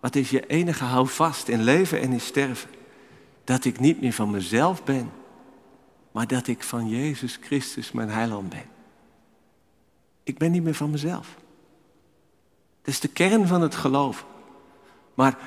Wat 0.00 0.14
is 0.14 0.30
je 0.30 0.46
enige 0.46 0.84
houvast 0.84 1.48
in 1.48 1.62
leven 1.62 2.00
en 2.00 2.12
in 2.12 2.20
sterven? 2.20 2.70
Dat 3.44 3.64
ik 3.64 3.80
niet 3.80 4.00
meer 4.00 4.12
van 4.12 4.30
mezelf 4.30 4.84
ben, 4.84 5.10
maar 6.12 6.26
dat 6.26 6.46
ik 6.46 6.62
van 6.62 6.88
Jezus 6.88 7.38
Christus 7.40 7.92
mijn 7.92 8.10
heiland 8.10 8.48
ben. 8.48 8.64
Ik 10.22 10.38
ben 10.38 10.50
niet 10.50 10.62
meer 10.62 10.74
van 10.74 10.90
mezelf. 10.90 11.34
Dat 12.82 12.94
is 12.94 13.00
de 13.00 13.08
kern 13.08 13.46
van 13.46 13.60
het 13.60 13.74
geloof. 13.74 14.26
Maar, 15.14 15.38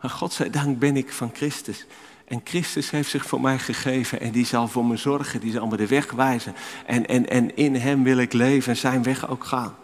maar 0.00 0.10
godzijdank 0.10 0.78
ben 0.78 0.96
ik 0.96 1.12
van 1.12 1.30
Christus. 1.32 1.86
En 2.30 2.40
Christus 2.44 2.90
heeft 2.90 3.10
zich 3.10 3.26
voor 3.26 3.40
mij 3.40 3.58
gegeven 3.58 4.20
en 4.20 4.30
die 4.30 4.46
zal 4.46 4.68
voor 4.68 4.84
me 4.84 4.96
zorgen, 4.96 5.40
die 5.40 5.52
zal 5.52 5.66
me 5.66 5.76
de 5.76 5.86
weg 5.86 6.10
wijzen. 6.10 6.54
En, 6.86 7.06
en, 7.06 7.28
en 7.28 7.56
in 7.56 7.74
Hem 7.74 8.02
wil 8.02 8.18
ik 8.18 8.32
leven 8.32 8.72
en 8.72 8.78
zijn 8.78 9.02
weg 9.02 9.28
ook 9.28 9.44
gaan. 9.44 9.76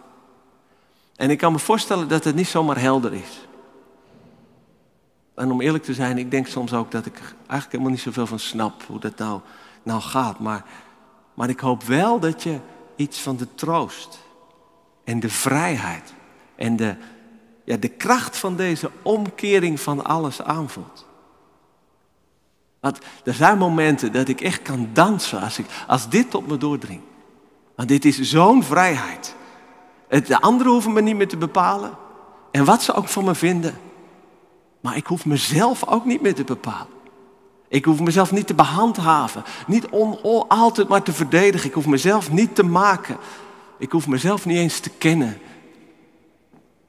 En 1.15 1.29
ik 1.29 1.37
kan 1.37 1.51
me 1.51 1.59
voorstellen 1.59 2.07
dat 2.07 2.23
het 2.23 2.35
niet 2.35 2.47
zomaar 2.47 2.79
helder 2.79 3.13
is. 3.13 3.47
En 5.35 5.51
om 5.51 5.61
eerlijk 5.61 5.83
te 5.83 5.93
zijn, 5.93 6.17
ik 6.17 6.31
denk 6.31 6.47
soms 6.47 6.73
ook 6.73 6.91
dat 6.91 7.05
ik 7.05 7.17
eigenlijk 7.37 7.71
helemaal 7.71 7.91
niet 7.91 8.01
zoveel 8.01 8.27
van 8.27 8.39
snap 8.39 8.83
hoe 8.83 8.99
dat 8.99 9.17
nou, 9.17 9.41
nou 9.83 10.01
gaat. 10.01 10.39
Maar, 10.39 10.65
maar 11.33 11.49
ik 11.49 11.59
hoop 11.59 11.83
wel 11.83 12.19
dat 12.19 12.43
je 12.43 12.59
iets 12.95 13.19
van 13.19 13.37
de 13.37 13.47
troost 13.55 14.19
en 15.03 15.19
de 15.19 15.29
vrijheid 15.29 16.13
en 16.55 16.75
de, 16.75 16.95
ja, 17.63 17.77
de 17.77 17.89
kracht 17.89 18.37
van 18.37 18.55
deze 18.55 18.91
omkering 19.01 19.79
van 19.79 20.05
alles 20.05 20.41
aanvoelt. 20.41 21.06
Want 22.79 22.99
er 23.23 23.33
zijn 23.33 23.57
momenten 23.57 24.11
dat 24.11 24.27
ik 24.27 24.41
echt 24.41 24.61
kan 24.61 24.89
dansen 24.93 25.41
als, 25.41 25.59
ik, 25.59 25.65
als 25.87 26.09
dit 26.09 26.31
tot 26.31 26.47
me 26.47 26.57
doordringt. 26.57 27.05
Want 27.75 27.89
dit 27.89 28.05
is 28.05 28.21
zo'n 28.21 28.63
vrijheid. 28.63 29.35
De 30.07 30.41
anderen 30.41 30.71
hoeven 30.71 30.93
me 30.93 31.01
niet 31.01 31.15
meer 31.15 31.27
te 31.27 31.37
bepalen. 31.37 31.97
En 32.51 32.65
wat 32.65 32.83
ze 32.83 32.93
ook 32.93 33.07
van 33.07 33.25
me 33.25 33.35
vinden. 33.35 33.77
Maar 34.81 34.95
ik 34.95 35.05
hoef 35.05 35.25
mezelf 35.25 35.87
ook 35.87 36.05
niet 36.05 36.21
meer 36.21 36.35
te 36.35 36.43
bepalen. 36.43 36.95
Ik 37.67 37.85
hoef 37.85 37.99
mezelf 37.99 38.31
niet 38.31 38.47
te 38.47 38.53
behandhaven. 38.53 39.43
Niet 39.67 39.87
altijd 40.47 40.87
maar 40.87 41.03
te 41.03 41.13
verdedigen. 41.13 41.67
Ik 41.67 41.73
hoef 41.73 41.85
mezelf 41.85 42.31
niet 42.31 42.55
te 42.55 42.63
maken. 42.63 43.17
Ik 43.77 43.91
hoef 43.91 44.07
mezelf 44.07 44.45
niet 44.45 44.57
eens 44.57 44.79
te 44.79 44.89
kennen. 44.89 45.37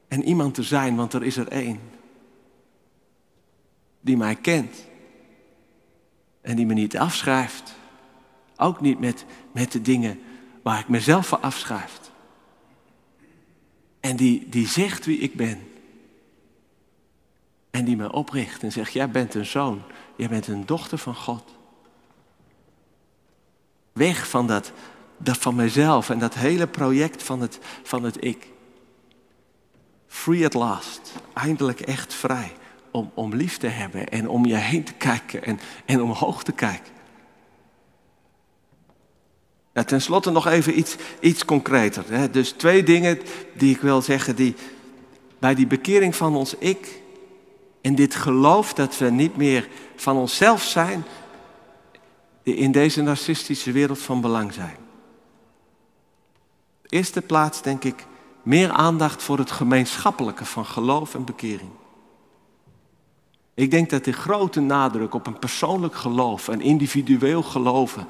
En 0.07 0.23
iemand 0.23 0.53
te 0.53 0.63
zijn, 0.63 0.95
want 0.95 1.13
er 1.13 1.23
is 1.23 1.37
er 1.37 1.47
één. 1.47 1.79
Die 4.01 4.17
mij 4.17 4.35
kent. 4.35 4.87
En 6.41 6.55
die 6.55 6.65
me 6.65 6.73
niet 6.73 6.97
afschrijft. 6.97 7.75
Ook 8.55 8.81
niet 8.81 8.99
met, 8.99 9.25
met 9.51 9.71
de 9.71 9.81
dingen 9.81 10.19
waar 10.61 10.79
ik 10.79 10.87
mezelf 10.87 11.27
voor 11.27 11.39
afschrijf. 11.39 11.99
En 13.99 14.15
die, 14.15 14.49
die 14.49 14.67
zegt 14.67 15.05
wie 15.05 15.17
ik 15.17 15.35
ben. 15.35 15.67
En 17.69 17.85
die 17.85 17.95
me 17.95 18.11
opricht 18.11 18.63
en 18.63 18.71
zegt, 18.71 18.93
jij 18.93 19.09
bent 19.09 19.33
een 19.33 19.45
zoon, 19.45 19.81
jij 20.15 20.29
bent 20.29 20.47
een 20.47 20.65
dochter 20.65 20.97
van 20.97 21.15
God. 21.15 21.43
Weg 23.93 24.29
van 24.29 24.47
dat, 24.47 24.71
dat 25.17 25.37
van 25.37 25.55
mezelf 25.55 26.09
en 26.09 26.19
dat 26.19 26.33
hele 26.33 26.67
project 26.67 27.23
van 27.23 27.41
het, 27.41 27.59
van 27.83 28.03
het 28.03 28.23
ik. 28.23 28.47
Free 30.07 30.45
at 30.45 30.53
last. 30.53 31.13
Eindelijk 31.33 31.79
echt 31.79 32.13
vrij. 32.13 32.55
Om, 32.91 33.11
om 33.13 33.35
lief 33.35 33.57
te 33.57 33.67
hebben 33.67 34.07
en 34.07 34.29
om 34.29 34.45
je 34.45 34.55
heen 34.55 34.83
te 34.83 34.93
kijken 34.93 35.43
en, 35.43 35.59
en 35.85 36.01
omhoog 36.01 36.43
te 36.43 36.51
kijken. 36.51 36.93
Ja, 39.73 39.83
ten 39.83 40.01
slotte 40.01 40.31
nog 40.31 40.47
even 40.47 40.77
iets, 40.77 40.95
iets 41.19 41.45
concreter. 41.45 42.03
Hè. 42.07 42.29
Dus 42.29 42.51
twee 42.51 42.83
dingen 42.83 43.19
die 43.53 43.75
ik 43.75 43.81
wil 43.81 44.01
zeggen, 44.01 44.35
die 44.35 44.55
bij 45.39 45.55
die 45.55 45.67
bekering 45.67 46.15
van 46.15 46.35
ons 46.35 46.55
ik 46.57 47.01
en 47.81 47.95
dit 47.95 48.15
geloof 48.15 48.73
dat 48.73 48.97
we 48.97 49.09
niet 49.09 49.37
meer 49.37 49.69
van 49.95 50.17
onszelf 50.17 50.63
zijn, 50.63 51.03
die 52.43 52.55
in 52.55 52.71
deze 52.71 53.01
narcistische 53.01 53.71
wereld 53.71 53.99
van 53.99 54.21
belang 54.21 54.53
zijn. 54.53 54.77
Eerste 56.87 57.21
plaats 57.21 57.61
denk 57.61 57.83
ik 57.83 58.05
meer 58.43 58.71
aandacht 58.71 59.23
voor 59.23 59.37
het 59.37 59.51
gemeenschappelijke 59.51 60.45
van 60.45 60.65
geloof 60.65 61.15
en 61.15 61.25
bekering. 61.25 61.69
Ik 63.59 63.71
denk 63.71 63.89
dat 63.89 64.03
de 64.03 64.11
grote 64.11 64.59
nadruk 64.59 65.13
op 65.13 65.27
een 65.27 65.39
persoonlijk 65.39 65.95
geloof, 65.95 66.47
een 66.47 66.61
individueel 66.61 67.43
geloven, 67.43 68.07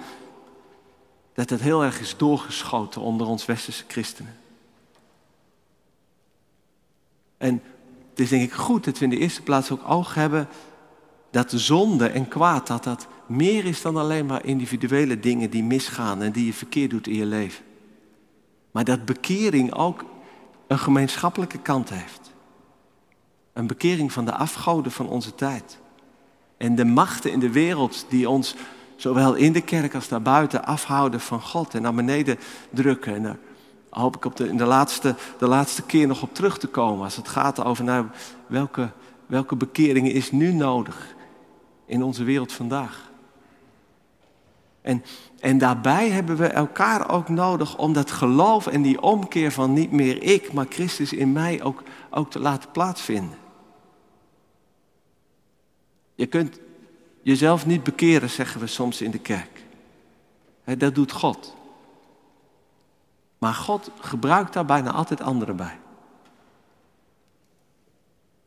dat 1.33 1.49
dat 1.49 1.59
heel 1.59 1.83
erg 1.83 1.99
is 1.99 2.17
doorgeschoten 2.17 3.01
onder 3.01 3.27
ons 3.27 3.45
westerse 3.45 3.83
christenen. 3.87 4.37
En 7.37 7.61
het 8.09 8.19
is 8.19 8.29
denk 8.29 8.43
ik 8.43 8.51
goed 8.51 8.83
dat 8.83 8.97
we 8.97 9.03
in 9.03 9.09
de 9.09 9.17
eerste 9.17 9.41
plaats 9.41 9.71
ook 9.71 9.89
oog 9.89 10.13
hebben 10.13 10.47
dat 11.31 11.49
de 11.49 11.59
zonde 11.59 12.07
en 12.07 12.27
kwaad, 12.27 12.67
dat 12.67 12.83
dat 12.83 13.07
meer 13.25 13.65
is 13.65 13.81
dan 13.81 13.97
alleen 13.97 14.25
maar 14.25 14.45
individuele 14.45 15.19
dingen 15.19 15.49
die 15.49 15.63
misgaan 15.63 16.21
en 16.21 16.31
die 16.31 16.45
je 16.45 16.53
verkeerd 16.53 16.89
doet 16.89 17.07
in 17.07 17.15
je 17.15 17.25
leven. 17.25 17.65
Maar 18.71 18.83
dat 18.83 19.05
bekering 19.05 19.73
ook 19.73 20.05
een 20.67 20.79
gemeenschappelijke 20.79 21.59
kant 21.59 21.89
heeft. 21.89 22.28
Een 23.59 23.67
bekering 23.67 24.11
van 24.11 24.25
de 24.25 24.33
afgoden 24.33 24.91
van 24.91 25.07
onze 25.07 25.35
tijd. 25.35 25.77
En 26.57 26.75
de 26.75 26.85
machten 26.85 27.31
in 27.31 27.39
de 27.39 27.51
wereld 27.51 28.05
die 28.09 28.29
ons 28.29 28.55
zowel 28.95 29.33
in 29.33 29.51
de 29.51 29.61
kerk 29.61 29.95
als 29.95 30.07
daarbuiten 30.07 30.65
afhouden 30.65 31.19
van 31.19 31.41
God 31.41 31.73
en 31.73 31.81
naar 31.81 31.93
beneden 31.93 32.39
drukken. 32.69 33.15
En 33.15 33.23
daar 33.23 33.37
hoop 33.89 34.15
ik 34.15 34.25
op 34.25 34.35
de, 34.35 34.47
in 34.47 34.57
de 34.57 34.65
laatste, 34.65 35.15
de 35.37 35.47
laatste 35.47 35.81
keer 35.81 36.07
nog 36.07 36.21
op 36.21 36.33
terug 36.33 36.57
te 36.57 36.67
komen 36.67 37.03
als 37.03 37.15
het 37.15 37.27
gaat 37.27 37.63
over 37.63 37.83
nou, 37.83 38.05
welke, 38.47 38.91
welke 39.25 39.55
bekering 39.55 40.11
is 40.11 40.31
nu 40.31 40.53
nodig 40.53 41.15
in 41.85 42.03
onze 42.03 42.23
wereld 42.23 42.51
vandaag. 42.51 43.11
En, 44.81 45.03
en 45.39 45.57
daarbij 45.57 46.09
hebben 46.09 46.37
we 46.37 46.47
elkaar 46.47 47.09
ook 47.09 47.29
nodig 47.29 47.77
om 47.77 47.93
dat 47.93 48.11
geloof 48.11 48.67
en 48.67 48.81
die 48.81 49.01
omkeer 49.01 49.51
van 49.51 49.73
niet 49.73 49.91
meer 49.91 50.23
ik, 50.23 50.53
maar 50.53 50.65
Christus 50.69 51.13
in 51.13 51.31
mij 51.31 51.63
ook, 51.63 51.83
ook 52.09 52.31
te 52.31 52.39
laten 52.39 52.71
plaatsvinden. 52.71 53.47
Je 56.19 56.25
kunt 56.25 56.59
jezelf 57.21 57.65
niet 57.65 57.83
bekeren, 57.83 58.29
zeggen 58.29 58.61
we 58.61 58.67
soms 58.67 59.01
in 59.01 59.11
de 59.11 59.19
kerk. 59.19 59.63
dat 60.77 60.95
doet 60.95 61.11
God. 61.11 61.55
Maar 63.37 63.53
God 63.53 63.91
gebruikt 63.99 64.53
daar 64.53 64.65
bijna 64.65 64.91
altijd 64.91 65.21
anderen 65.21 65.55
bij. 65.55 65.77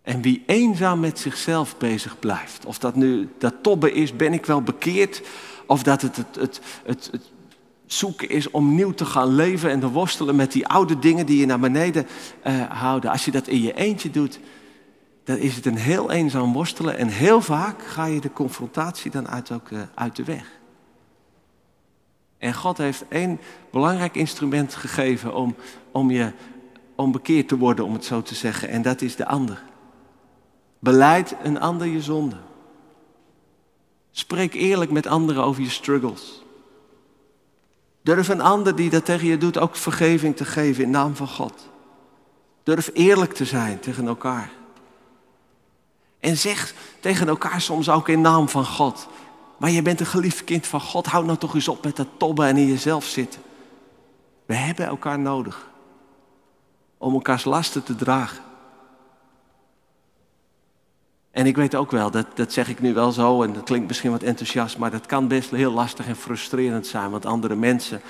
En 0.02 0.22
wie 0.22 0.42
eenzaam 0.46 1.00
met 1.00 1.18
zichzelf 1.18 1.78
bezig 1.78 2.18
blijft, 2.18 2.66
of 2.66 2.78
dat 2.78 2.94
nu 2.94 3.28
dat 3.38 3.54
tobben 3.62 3.94
is, 3.94 4.16
ben 4.16 4.32
ik 4.32 4.46
wel 4.46 4.62
bekeerd, 4.62 5.22
of 5.66 5.82
dat 5.82 6.02
het 6.02 6.16
het, 6.16 6.36
het, 6.36 6.60
het, 6.84 7.30
zoeken 7.86 8.28
is 8.28 8.50
om 8.50 8.74
nieuw 8.74 8.92
te 8.92 9.04
gaan 9.04 9.34
leven 9.34 9.70
en 9.70 9.80
te 9.80 9.90
worstelen 9.90 10.36
met 10.36 10.52
die 10.52 10.66
oude 10.66 10.98
dingen 10.98 11.26
die 11.26 11.38
je 11.38 11.46
naar 11.46 11.60
beneden 11.60 12.06
uh, 12.46 12.70
houden. 12.70 13.10
Als 13.10 13.24
je 13.24 13.30
dat 13.30 13.48
in 13.48 13.62
je 13.62 13.74
eentje 13.74 14.10
doet, 14.10 14.40
dan 15.24 15.36
is 15.36 15.56
het 15.56 15.66
een 15.66 15.76
heel 15.76 16.10
eenzaam 16.10 16.52
worstelen. 16.52 16.98
En 16.98 17.08
heel 17.08 17.40
vaak 17.40 17.82
ga 17.82 18.04
je 18.04 18.20
de 18.20 18.32
confrontatie 18.32 19.10
dan 19.10 19.28
uit, 19.28 19.50
ook, 19.50 19.70
uh, 19.70 19.80
uit 19.94 20.16
de 20.16 20.24
weg. 20.24 20.60
En 22.38 22.54
God 22.54 22.78
heeft 22.78 23.04
één 23.08 23.40
belangrijk 23.70 24.16
instrument 24.16 24.74
gegeven 24.74 25.34
om, 25.34 25.54
om 25.90 26.10
je 26.10 26.32
om 26.94 27.12
bekeerd 27.12 27.48
te 27.48 27.58
worden, 27.58 27.84
om 27.84 27.92
het 27.92 28.04
zo 28.04 28.22
te 28.22 28.34
zeggen. 28.34 28.68
En 28.68 28.82
dat 28.82 29.00
is 29.00 29.16
de 29.16 29.26
ander. 29.26 29.62
Beleid 30.78 31.36
een 31.42 31.60
ander 31.60 31.86
je 31.86 32.02
zonde. 32.02 32.36
Spreek 34.10 34.54
eerlijk 34.54 34.90
met 34.90 35.06
anderen 35.06 35.44
over 35.44 35.62
je 35.62 35.70
struggles. 35.70 36.42
Durf 38.02 38.28
een 38.28 38.40
ander 38.40 38.76
die 38.76 38.90
dat 38.90 39.04
tegen 39.04 39.26
je 39.26 39.38
doet 39.38 39.58
ook 39.58 39.76
vergeving 39.76 40.36
te 40.36 40.44
geven 40.44 40.84
in 40.84 40.90
naam 40.90 41.16
van 41.16 41.28
God. 41.28 41.68
Durf 42.62 42.90
eerlijk 42.92 43.32
te 43.32 43.44
zijn 43.44 43.80
tegen 43.80 44.06
elkaar. 44.06 44.50
En 46.22 46.36
zeg 46.36 46.74
tegen 47.00 47.28
elkaar 47.28 47.60
soms 47.60 47.88
ook 47.88 48.08
in 48.08 48.20
naam 48.20 48.48
van 48.48 48.66
God. 48.66 49.08
Maar 49.56 49.70
je 49.70 49.82
bent 49.82 50.00
een 50.00 50.06
geliefd 50.06 50.44
kind 50.44 50.66
van 50.66 50.80
God. 50.80 51.06
Houd 51.06 51.24
nou 51.24 51.38
toch 51.38 51.54
eens 51.54 51.68
op 51.68 51.84
met 51.84 51.96
dat 51.96 52.06
tobben 52.16 52.46
en 52.46 52.56
in 52.56 52.66
jezelf 52.66 53.04
zitten. 53.04 53.40
We 54.46 54.54
hebben 54.54 54.86
elkaar 54.86 55.18
nodig. 55.18 55.70
Om 56.98 57.14
elkaars 57.14 57.44
lasten 57.44 57.82
te 57.82 57.94
dragen. 57.94 58.42
En 61.30 61.46
ik 61.46 61.56
weet 61.56 61.74
ook 61.74 61.90
wel, 61.90 62.10
dat, 62.10 62.26
dat 62.34 62.52
zeg 62.52 62.68
ik 62.68 62.80
nu 62.80 62.94
wel 62.94 63.12
zo 63.12 63.42
en 63.42 63.52
dat 63.52 63.64
klinkt 63.64 63.86
misschien 63.86 64.10
wat 64.10 64.22
enthousiast, 64.22 64.78
maar 64.78 64.90
dat 64.90 65.06
kan 65.06 65.28
best 65.28 65.50
heel 65.50 65.72
lastig 65.72 66.06
en 66.06 66.16
frustrerend 66.16 66.86
zijn. 66.86 67.10
Want 67.10 67.26
andere 67.26 67.54
mensen, 67.54 68.00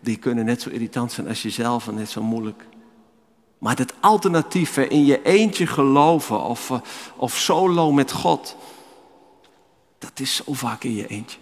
die 0.00 0.16
kunnen 0.16 0.44
net 0.44 0.62
zo 0.62 0.70
irritant 0.70 1.12
zijn 1.12 1.28
als 1.28 1.42
jezelf 1.42 1.88
en 1.88 1.94
net 1.94 2.10
zo 2.10 2.22
moeilijk. 2.22 2.64
Maar 3.60 3.76
het 3.76 3.94
alternatief, 4.00 4.76
in 4.76 5.04
je 5.04 5.22
eentje 5.22 5.66
geloven 5.66 6.42
of, 6.42 6.70
eh, 6.70 6.80
of 7.16 7.36
solo 7.36 7.92
met 7.92 8.12
God, 8.12 8.56
dat 9.98 10.20
is 10.20 10.36
zo 10.36 10.52
vaak 10.52 10.84
in 10.84 10.94
je 10.94 11.06
eentje. 11.06 11.38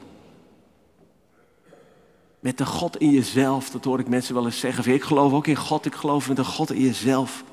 Met 2.41 2.59
de 2.59 2.67
God 2.67 2.97
in 2.97 3.11
jezelf, 3.11 3.71
dat 3.71 3.85
hoor 3.85 3.99
ik 3.99 4.09
mensen 4.09 4.35
wel 4.35 4.45
eens 4.45 4.59
zeggen. 4.59 4.93
Ik 4.93 5.03
geloof 5.03 5.33
ook 5.33 5.47
in 5.47 5.57
God, 5.57 5.87
ik 5.87 5.95
geloof 5.95 6.29
met 6.29 6.37
de 6.37 6.45
God 6.45 6.73
in 6.73 6.81
jezelf. 6.81 7.45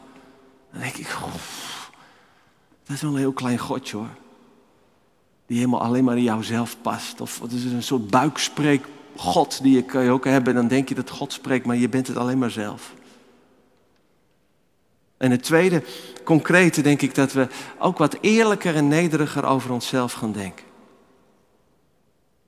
Dan 0.72 0.82
denk 0.82 0.96
ik, 0.96 1.18
dat 2.86 2.96
is 2.96 3.02
wel 3.02 3.12
een 3.12 3.18
heel 3.18 3.34
klein 3.34 3.58
godje 3.58 3.98
hoor. 3.98 4.16
Die 5.46 5.58
helemaal 5.58 5.82
alleen 5.82 6.04
maar 6.04 6.18
in 6.18 6.24
jouzelf 6.24 6.78
past. 6.82 7.22
Of 7.22 7.40
het 7.40 7.52
is 7.52 7.64
een 7.64 7.84
soort 7.84 8.10
buikspreek 8.10 8.86
God 9.16 9.64
die 9.64 9.76
je 9.76 9.84
kan 9.84 10.04
je 10.04 10.10
ook 10.10 10.26
hebben. 10.26 10.54
En 10.54 10.60
dan 10.60 10.68
denk 10.68 10.90
je 10.90 10.96
dat 10.96 11.10
God 11.10 11.34
spreekt, 11.34 11.66
maar 11.66 11.76
je 11.76 11.90
bent 11.90 12.08
het 12.08 12.18
alleen 12.18 12.38
maar 12.38 12.52
zelf. 12.52 12.94
En 15.18 15.32
het 15.32 15.44
tweede, 15.44 15.84
concrete, 16.24 16.82
denk 16.82 17.02
ik 17.02 17.16
dat 17.16 17.34
we 17.34 17.48
ook 17.80 17.98
wat 17.98 18.18
eerlijker 18.22 18.76
en 18.76 18.88
nederiger 18.88 19.46
over 19.46 19.72
onszelf 19.72 20.14
gaan 20.14 20.32
denken. 20.32 20.66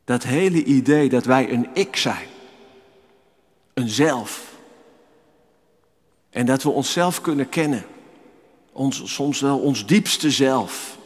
Dat 0.04 0.24
hele 0.24 0.64
idee 0.64 1.10
dat 1.10 1.26
wij 1.26 1.52
een 1.52 1.68
ik 1.74 1.96
zijn. 1.96 2.28
Een 3.74 3.90
zelf. 3.90 4.56
En 6.30 6.46
dat 6.46 6.64
we 6.64 6.70
onszelf 6.70 7.22
kunnen 7.22 7.50
kennen 7.50 7.86
ons, 8.78 9.14
soms 9.14 9.40
wel 9.40 9.60
ons 9.60 9.86
diepste 9.86 10.32
zelf. 10.32 10.98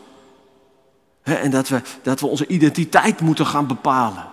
en 1.23 1.51
dat 1.51 1.67
we, 1.67 1.81
dat 2.01 2.19
we 2.19 2.27
onze 2.27 2.47
identiteit 2.47 3.21
moeten 3.21 3.45
gaan 3.45 3.67
bepalen. 3.67 4.29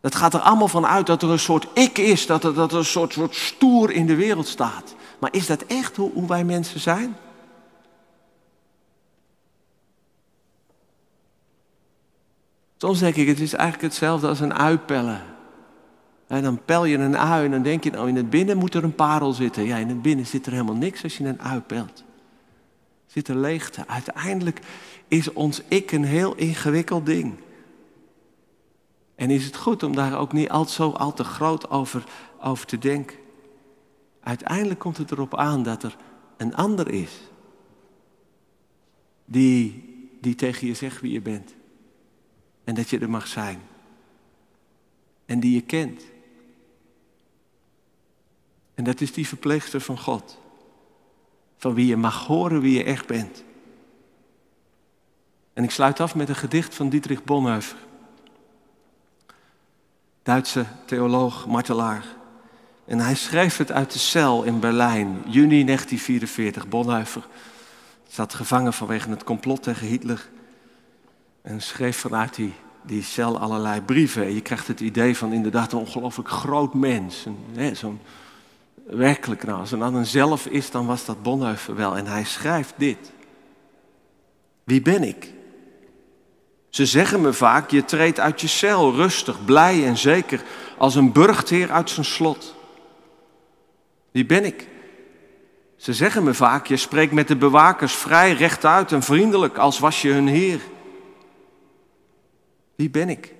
Dat 0.00 0.14
gaat 0.14 0.34
er 0.34 0.40
allemaal 0.40 0.68
van 0.68 0.86
uit 0.86 1.06
dat 1.06 1.22
er 1.22 1.30
een 1.30 1.38
soort 1.38 1.66
ik 1.72 1.98
is, 1.98 2.26
dat 2.26 2.44
er, 2.44 2.54
dat 2.54 2.72
er 2.72 2.78
een 2.78 2.84
soort, 2.84 3.12
soort 3.12 3.34
stoer 3.34 3.90
in 3.90 4.06
de 4.06 4.14
wereld 4.14 4.48
staat. 4.48 4.94
Maar 5.24 5.34
is 5.34 5.46
dat 5.46 5.62
echt 5.62 5.96
hoe, 5.96 6.12
hoe 6.12 6.26
wij 6.26 6.44
mensen 6.44 6.80
zijn? 6.80 7.16
Soms 12.76 12.98
denk 12.98 13.14
ik, 13.14 13.26
het 13.26 13.40
is 13.40 13.52
eigenlijk 13.52 13.82
hetzelfde 13.82 14.28
als 14.28 14.40
een 14.40 14.54
uitpellen. 14.54 15.22
En 16.26 16.42
dan 16.42 16.64
pel 16.64 16.84
je 16.84 16.98
een 16.98 17.16
ui 17.16 17.44
en 17.44 17.50
dan 17.50 17.62
denk 17.62 17.84
je, 17.84 17.90
nou 17.90 18.08
in 18.08 18.16
het 18.16 18.30
binnen 18.30 18.56
moet 18.56 18.74
er 18.74 18.84
een 18.84 18.94
parel 18.94 19.32
zitten. 19.32 19.64
Ja, 19.64 19.76
in 19.76 19.88
het 19.88 20.02
binnen 20.02 20.26
zit 20.26 20.46
er 20.46 20.52
helemaal 20.52 20.74
niks 20.74 21.02
als 21.02 21.16
je 21.16 21.24
een 21.24 21.40
ui 21.40 21.60
pelt. 21.60 22.04
Zit 23.06 23.28
er 23.28 23.36
leegte. 23.36 23.84
Uiteindelijk 23.86 24.60
is 25.08 25.32
ons 25.32 25.62
ik 25.68 25.92
een 25.92 26.04
heel 26.04 26.34
ingewikkeld 26.34 27.06
ding. 27.06 27.34
En 29.14 29.30
is 29.30 29.44
het 29.44 29.56
goed 29.56 29.82
om 29.82 29.94
daar 29.94 30.18
ook 30.18 30.32
niet 30.32 30.50
al 30.50 30.64
zo 30.64 30.90
al 30.90 31.12
te 31.12 31.24
groot 31.24 31.70
over, 31.70 32.04
over 32.40 32.66
te 32.66 32.78
denken. 32.78 33.22
Uiteindelijk 34.24 34.80
komt 34.80 34.96
het 34.96 35.10
erop 35.10 35.36
aan 35.36 35.62
dat 35.62 35.82
er 35.82 35.96
een 36.36 36.54
ander 36.54 36.90
is. 36.90 37.20
Die, 39.24 39.84
die 40.20 40.34
tegen 40.34 40.66
je 40.66 40.74
zegt 40.74 41.00
wie 41.00 41.12
je 41.12 41.20
bent. 41.20 41.54
En 42.64 42.74
dat 42.74 42.90
je 42.90 42.98
er 42.98 43.10
mag 43.10 43.26
zijn. 43.26 43.60
En 45.26 45.40
die 45.40 45.54
je 45.54 45.60
kent. 45.60 46.04
En 48.74 48.84
dat 48.84 49.00
is 49.00 49.12
die 49.12 49.28
verpleegster 49.28 49.80
van 49.80 49.98
God. 49.98 50.38
Van 51.56 51.74
wie 51.74 51.86
je 51.86 51.96
mag 51.96 52.26
horen 52.26 52.60
wie 52.60 52.76
je 52.76 52.84
echt 52.84 53.06
bent. 53.06 53.44
En 55.52 55.64
ik 55.64 55.70
sluit 55.70 56.00
af 56.00 56.14
met 56.14 56.28
een 56.28 56.36
gedicht 56.36 56.74
van 56.74 56.88
Dietrich 56.88 57.24
Bonhoeffer. 57.24 57.78
Duitse 60.22 60.66
theoloog, 60.86 61.46
martelaar. 61.46 62.22
En 62.86 62.98
hij 62.98 63.14
schreef 63.14 63.56
het 63.56 63.72
uit 63.72 63.92
de 63.92 63.98
cel 63.98 64.42
in 64.42 64.60
Berlijn, 64.60 65.22
juni 65.26 65.64
1944. 65.64 66.68
Bonhoeffer 66.68 67.26
zat 68.08 68.34
gevangen 68.34 68.72
vanwege 68.72 69.10
het 69.10 69.24
complot 69.24 69.62
tegen 69.62 69.86
Hitler. 69.86 70.28
En 71.42 71.62
schreef 71.62 71.96
vanuit 71.96 72.34
die, 72.34 72.52
die 72.82 73.02
cel 73.02 73.38
allerlei 73.38 73.80
brieven. 73.80 74.22
En 74.24 74.34
je 74.34 74.40
krijgt 74.40 74.68
het 74.68 74.80
idee 74.80 75.16
van 75.16 75.32
inderdaad 75.32 75.72
een 75.72 75.78
ongelooflijk 75.78 76.28
groot 76.28 76.74
mens. 76.74 77.26
Zo'n 77.72 78.00
werkelijk 78.86 79.44
nou, 79.44 79.58
als 79.58 79.72
een 79.72 80.06
zelf 80.06 80.46
is, 80.46 80.70
dan 80.70 80.86
was 80.86 81.04
dat 81.04 81.22
Bonhoeffer 81.22 81.74
wel. 81.74 81.96
En 81.96 82.06
hij 82.06 82.24
schrijft 82.24 82.74
dit. 82.76 83.12
Wie 84.64 84.82
ben 84.82 85.02
ik? 85.02 85.32
Ze 86.68 86.86
zeggen 86.86 87.20
me 87.20 87.32
vaak, 87.32 87.70
je 87.70 87.84
treedt 87.84 88.20
uit 88.20 88.40
je 88.40 88.46
cel, 88.46 88.94
rustig, 88.94 89.44
blij 89.44 89.86
en 89.86 89.96
zeker, 89.96 90.42
als 90.78 90.94
een 90.94 91.12
burchtheer 91.12 91.70
uit 91.70 91.90
zijn 91.90 92.06
slot. 92.06 92.54
Wie 94.14 94.26
ben 94.26 94.44
ik? 94.44 94.68
Ze 95.76 95.92
zeggen 95.92 96.24
me 96.24 96.34
vaak, 96.34 96.66
je 96.66 96.76
spreekt 96.76 97.12
met 97.12 97.28
de 97.28 97.36
bewakers 97.36 97.94
vrij, 97.94 98.32
rechtuit 98.32 98.92
en 98.92 99.02
vriendelijk, 99.02 99.58
als 99.58 99.78
was 99.78 100.02
je 100.02 100.10
hun 100.10 100.26
heer. 100.26 100.60
Wie 102.74 102.90
ben 102.90 103.08
ik? 103.08 103.34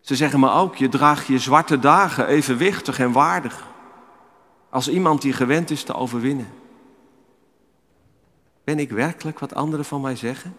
Ze 0.00 0.16
zeggen 0.16 0.40
me 0.40 0.50
ook, 0.50 0.76
je 0.76 0.88
draagt 0.88 1.26
je 1.26 1.38
zwarte 1.38 1.78
dagen 1.78 2.26
evenwichtig 2.26 2.98
en 2.98 3.12
waardig, 3.12 3.66
als 4.70 4.88
iemand 4.88 5.22
die 5.22 5.32
gewend 5.32 5.70
is 5.70 5.82
te 5.82 5.94
overwinnen. 5.94 6.52
Ben 8.64 8.78
ik 8.78 8.90
werkelijk 8.90 9.38
wat 9.38 9.54
anderen 9.54 9.84
van 9.84 10.00
mij 10.00 10.16
zeggen? 10.16 10.56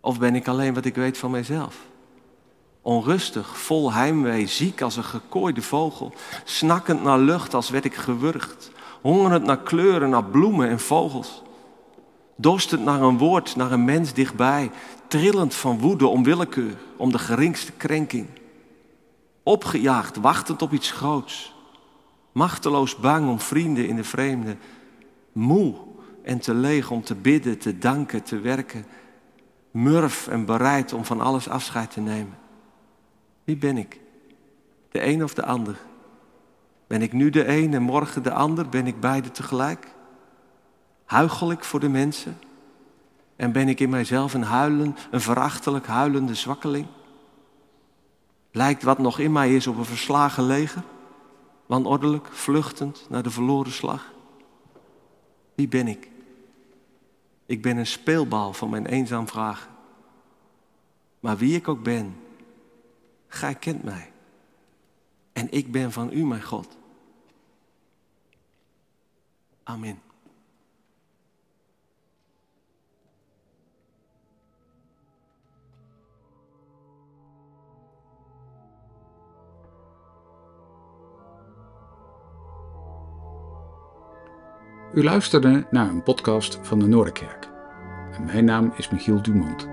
Of 0.00 0.18
ben 0.18 0.34
ik 0.34 0.48
alleen 0.48 0.74
wat 0.74 0.84
ik 0.84 0.94
weet 0.94 1.18
van 1.18 1.30
mijzelf? 1.30 1.76
Onrustig, 2.82 3.58
vol 3.58 3.92
heimwee, 3.92 4.46
ziek 4.46 4.80
als 4.80 4.96
een 4.96 5.04
gekooide 5.04 5.62
vogel, 5.62 6.12
snakkend 6.44 7.02
naar 7.02 7.18
lucht 7.18 7.54
als 7.54 7.70
werd 7.70 7.84
ik 7.84 7.94
gewurgd, 7.94 8.70
hongerend 9.00 9.44
naar 9.44 9.58
kleuren, 9.58 10.10
naar 10.10 10.24
bloemen 10.24 10.68
en 10.68 10.80
vogels, 10.80 11.42
dorstend 12.36 12.84
naar 12.84 13.00
een 13.00 13.18
woord, 13.18 13.56
naar 13.56 13.72
een 13.72 13.84
mens 13.84 14.12
dichtbij, 14.12 14.70
trillend 15.06 15.54
van 15.54 15.78
woede 15.78 16.06
om 16.06 16.24
willekeur, 16.24 16.76
om 16.96 17.12
de 17.12 17.18
geringste 17.18 17.72
krenking, 17.72 18.26
opgejaagd, 19.42 20.16
wachtend 20.16 20.62
op 20.62 20.72
iets 20.72 20.90
groots, 20.90 21.54
machteloos 22.32 22.96
bang 22.96 23.28
om 23.28 23.40
vrienden 23.40 23.88
in 23.88 23.96
de 23.96 24.04
vreemde, 24.04 24.56
moe 25.32 25.74
en 26.22 26.38
te 26.38 26.54
leeg 26.54 26.90
om 26.90 27.02
te 27.02 27.14
bidden, 27.14 27.58
te 27.58 27.78
danken, 27.78 28.22
te 28.22 28.40
werken, 28.40 28.86
murf 29.70 30.28
en 30.28 30.44
bereid 30.44 30.92
om 30.92 31.04
van 31.04 31.20
alles 31.20 31.48
afscheid 31.48 31.90
te 31.90 32.00
nemen. 32.00 32.40
Wie 33.44 33.56
ben 33.56 33.76
ik? 33.76 34.00
De 34.90 35.06
een 35.06 35.24
of 35.24 35.34
de 35.34 35.44
ander? 35.44 35.80
Ben 36.86 37.02
ik 37.02 37.12
nu 37.12 37.30
de 37.30 37.48
een 37.48 37.74
en 37.74 37.82
morgen 37.82 38.22
de 38.22 38.32
ander? 38.32 38.68
Ben 38.68 38.86
ik 38.86 39.00
beide 39.00 39.30
tegelijk? 39.30 39.94
Huichel 41.04 41.50
ik 41.50 41.64
voor 41.64 41.80
de 41.80 41.88
mensen? 41.88 42.38
En 43.36 43.52
ben 43.52 43.68
ik 43.68 43.80
in 43.80 43.90
mijzelf 43.90 44.34
een 44.34 44.42
huilen, 44.42 44.96
een 45.10 45.20
verachtelijk 45.20 45.86
huilende 45.86 46.34
zwakkeling? 46.34 46.86
Lijkt 48.50 48.82
wat 48.82 48.98
nog 48.98 49.18
in 49.18 49.32
mij 49.32 49.54
is 49.54 49.66
op 49.66 49.76
een 49.76 49.84
verslagen 49.84 50.44
leger? 50.44 50.82
Wanordelijk, 51.66 52.28
vluchtend 52.32 53.06
naar 53.08 53.22
de 53.22 53.30
verloren 53.30 53.72
slag? 53.72 54.12
Wie 55.54 55.68
ben 55.68 55.88
ik? 55.88 56.10
Ik 57.46 57.62
ben 57.62 57.76
een 57.76 57.86
speelbal 57.86 58.52
van 58.52 58.70
mijn 58.70 58.86
eenzaam 58.86 59.28
vragen. 59.28 59.70
Maar 61.20 61.36
wie 61.36 61.56
ik 61.56 61.68
ook 61.68 61.82
ben, 61.82 62.16
gij 63.32 63.54
kent 63.54 63.82
mij. 63.82 64.12
En 65.32 65.52
ik 65.52 65.72
ben 65.72 65.92
van 65.92 66.12
u, 66.12 66.24
mijn 66.26 66.42
God. 66.42 66.76
Amen. 69.62 70.00
U 84.94 85.02
luisterde 85.02 85.66
naar 85.70 85.88
een 85.88 86.02
podcast 86.02 86.58
van 86.62 86.78
de 86.78 86.86
Noorderkerk. 86.86 87.48
Mijn 88.24 88.44
naam 88.44 88.72
is 88.76 88.90
Michiel 88.90 89.22
Dumont. 89.22 89.71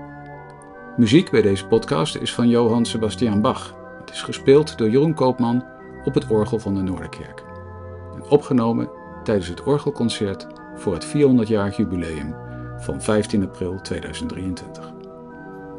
Muziek 1.00 1.30
bij 1.30 1.42
deze 1.42 1.66
podcast 1.66 2.16
is 2.16 2.34
van 2.34 2.48
Johann 2.48 2.84
Sebastian 2.84 3.40
Bach. 3.40 3.74
Het 4.00 4.10
is 4.10 4.22
gespeeld 4.22 4.78
door 4.78 4.90
Jeroen 4.90 5.14
Koopman 5.14 5.64
op 6.04 6.14
het 6.14 6.28
orgel 6.28 6.58
van 6.58 6.74
de 6.74 6.82
Noorderkerk. 6.82 7.44
En 8.14 8.22
opgenomen 8.28 8.90
tijdens 9.24 9.48
het 9.48 9.62
orgelconcert 9.62 10.46
voor 10.74 10.94
het 10.94 11.06
400-jarig 11.06 11.76
jubileum 11.76 12.34
van 12.78 13.02
15 13.02 13.42
april 13.42 13.80
2023. 13.80 14.92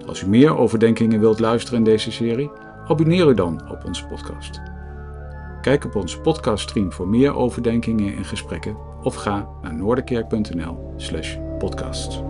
Als 0.05 0.21
u 0.21 0.27
meer 0.27 0.57
overdenkingen 0.57 1.19
wilt 1.19 1.39
luisteren 1.39 1.79
in 1.79 1.85
deze 1.85 2.11
serie, 2.11 2.51
abonneer 2.87 3.27
u 3.27 3.33
dan 3.33 3.69
op 3.69 3.85
onze 3.85 4.05
podcast. 4.05 4.61
Kijk 5.61 5.85
op 5.85 5.95
onze 5.95 6.19
podcaststream 6.19 6.91
voor 6.91 7.07
meer 7.07 7.35
overdenkingen 7.35 8.15
en 8.15 8.25
gesprekken 8.25 8.77
of 9.03 9.15
ga 9.15 9.47
naar 9.61 9.75
noorderkerk.nl/podcasts. 9.75 12.21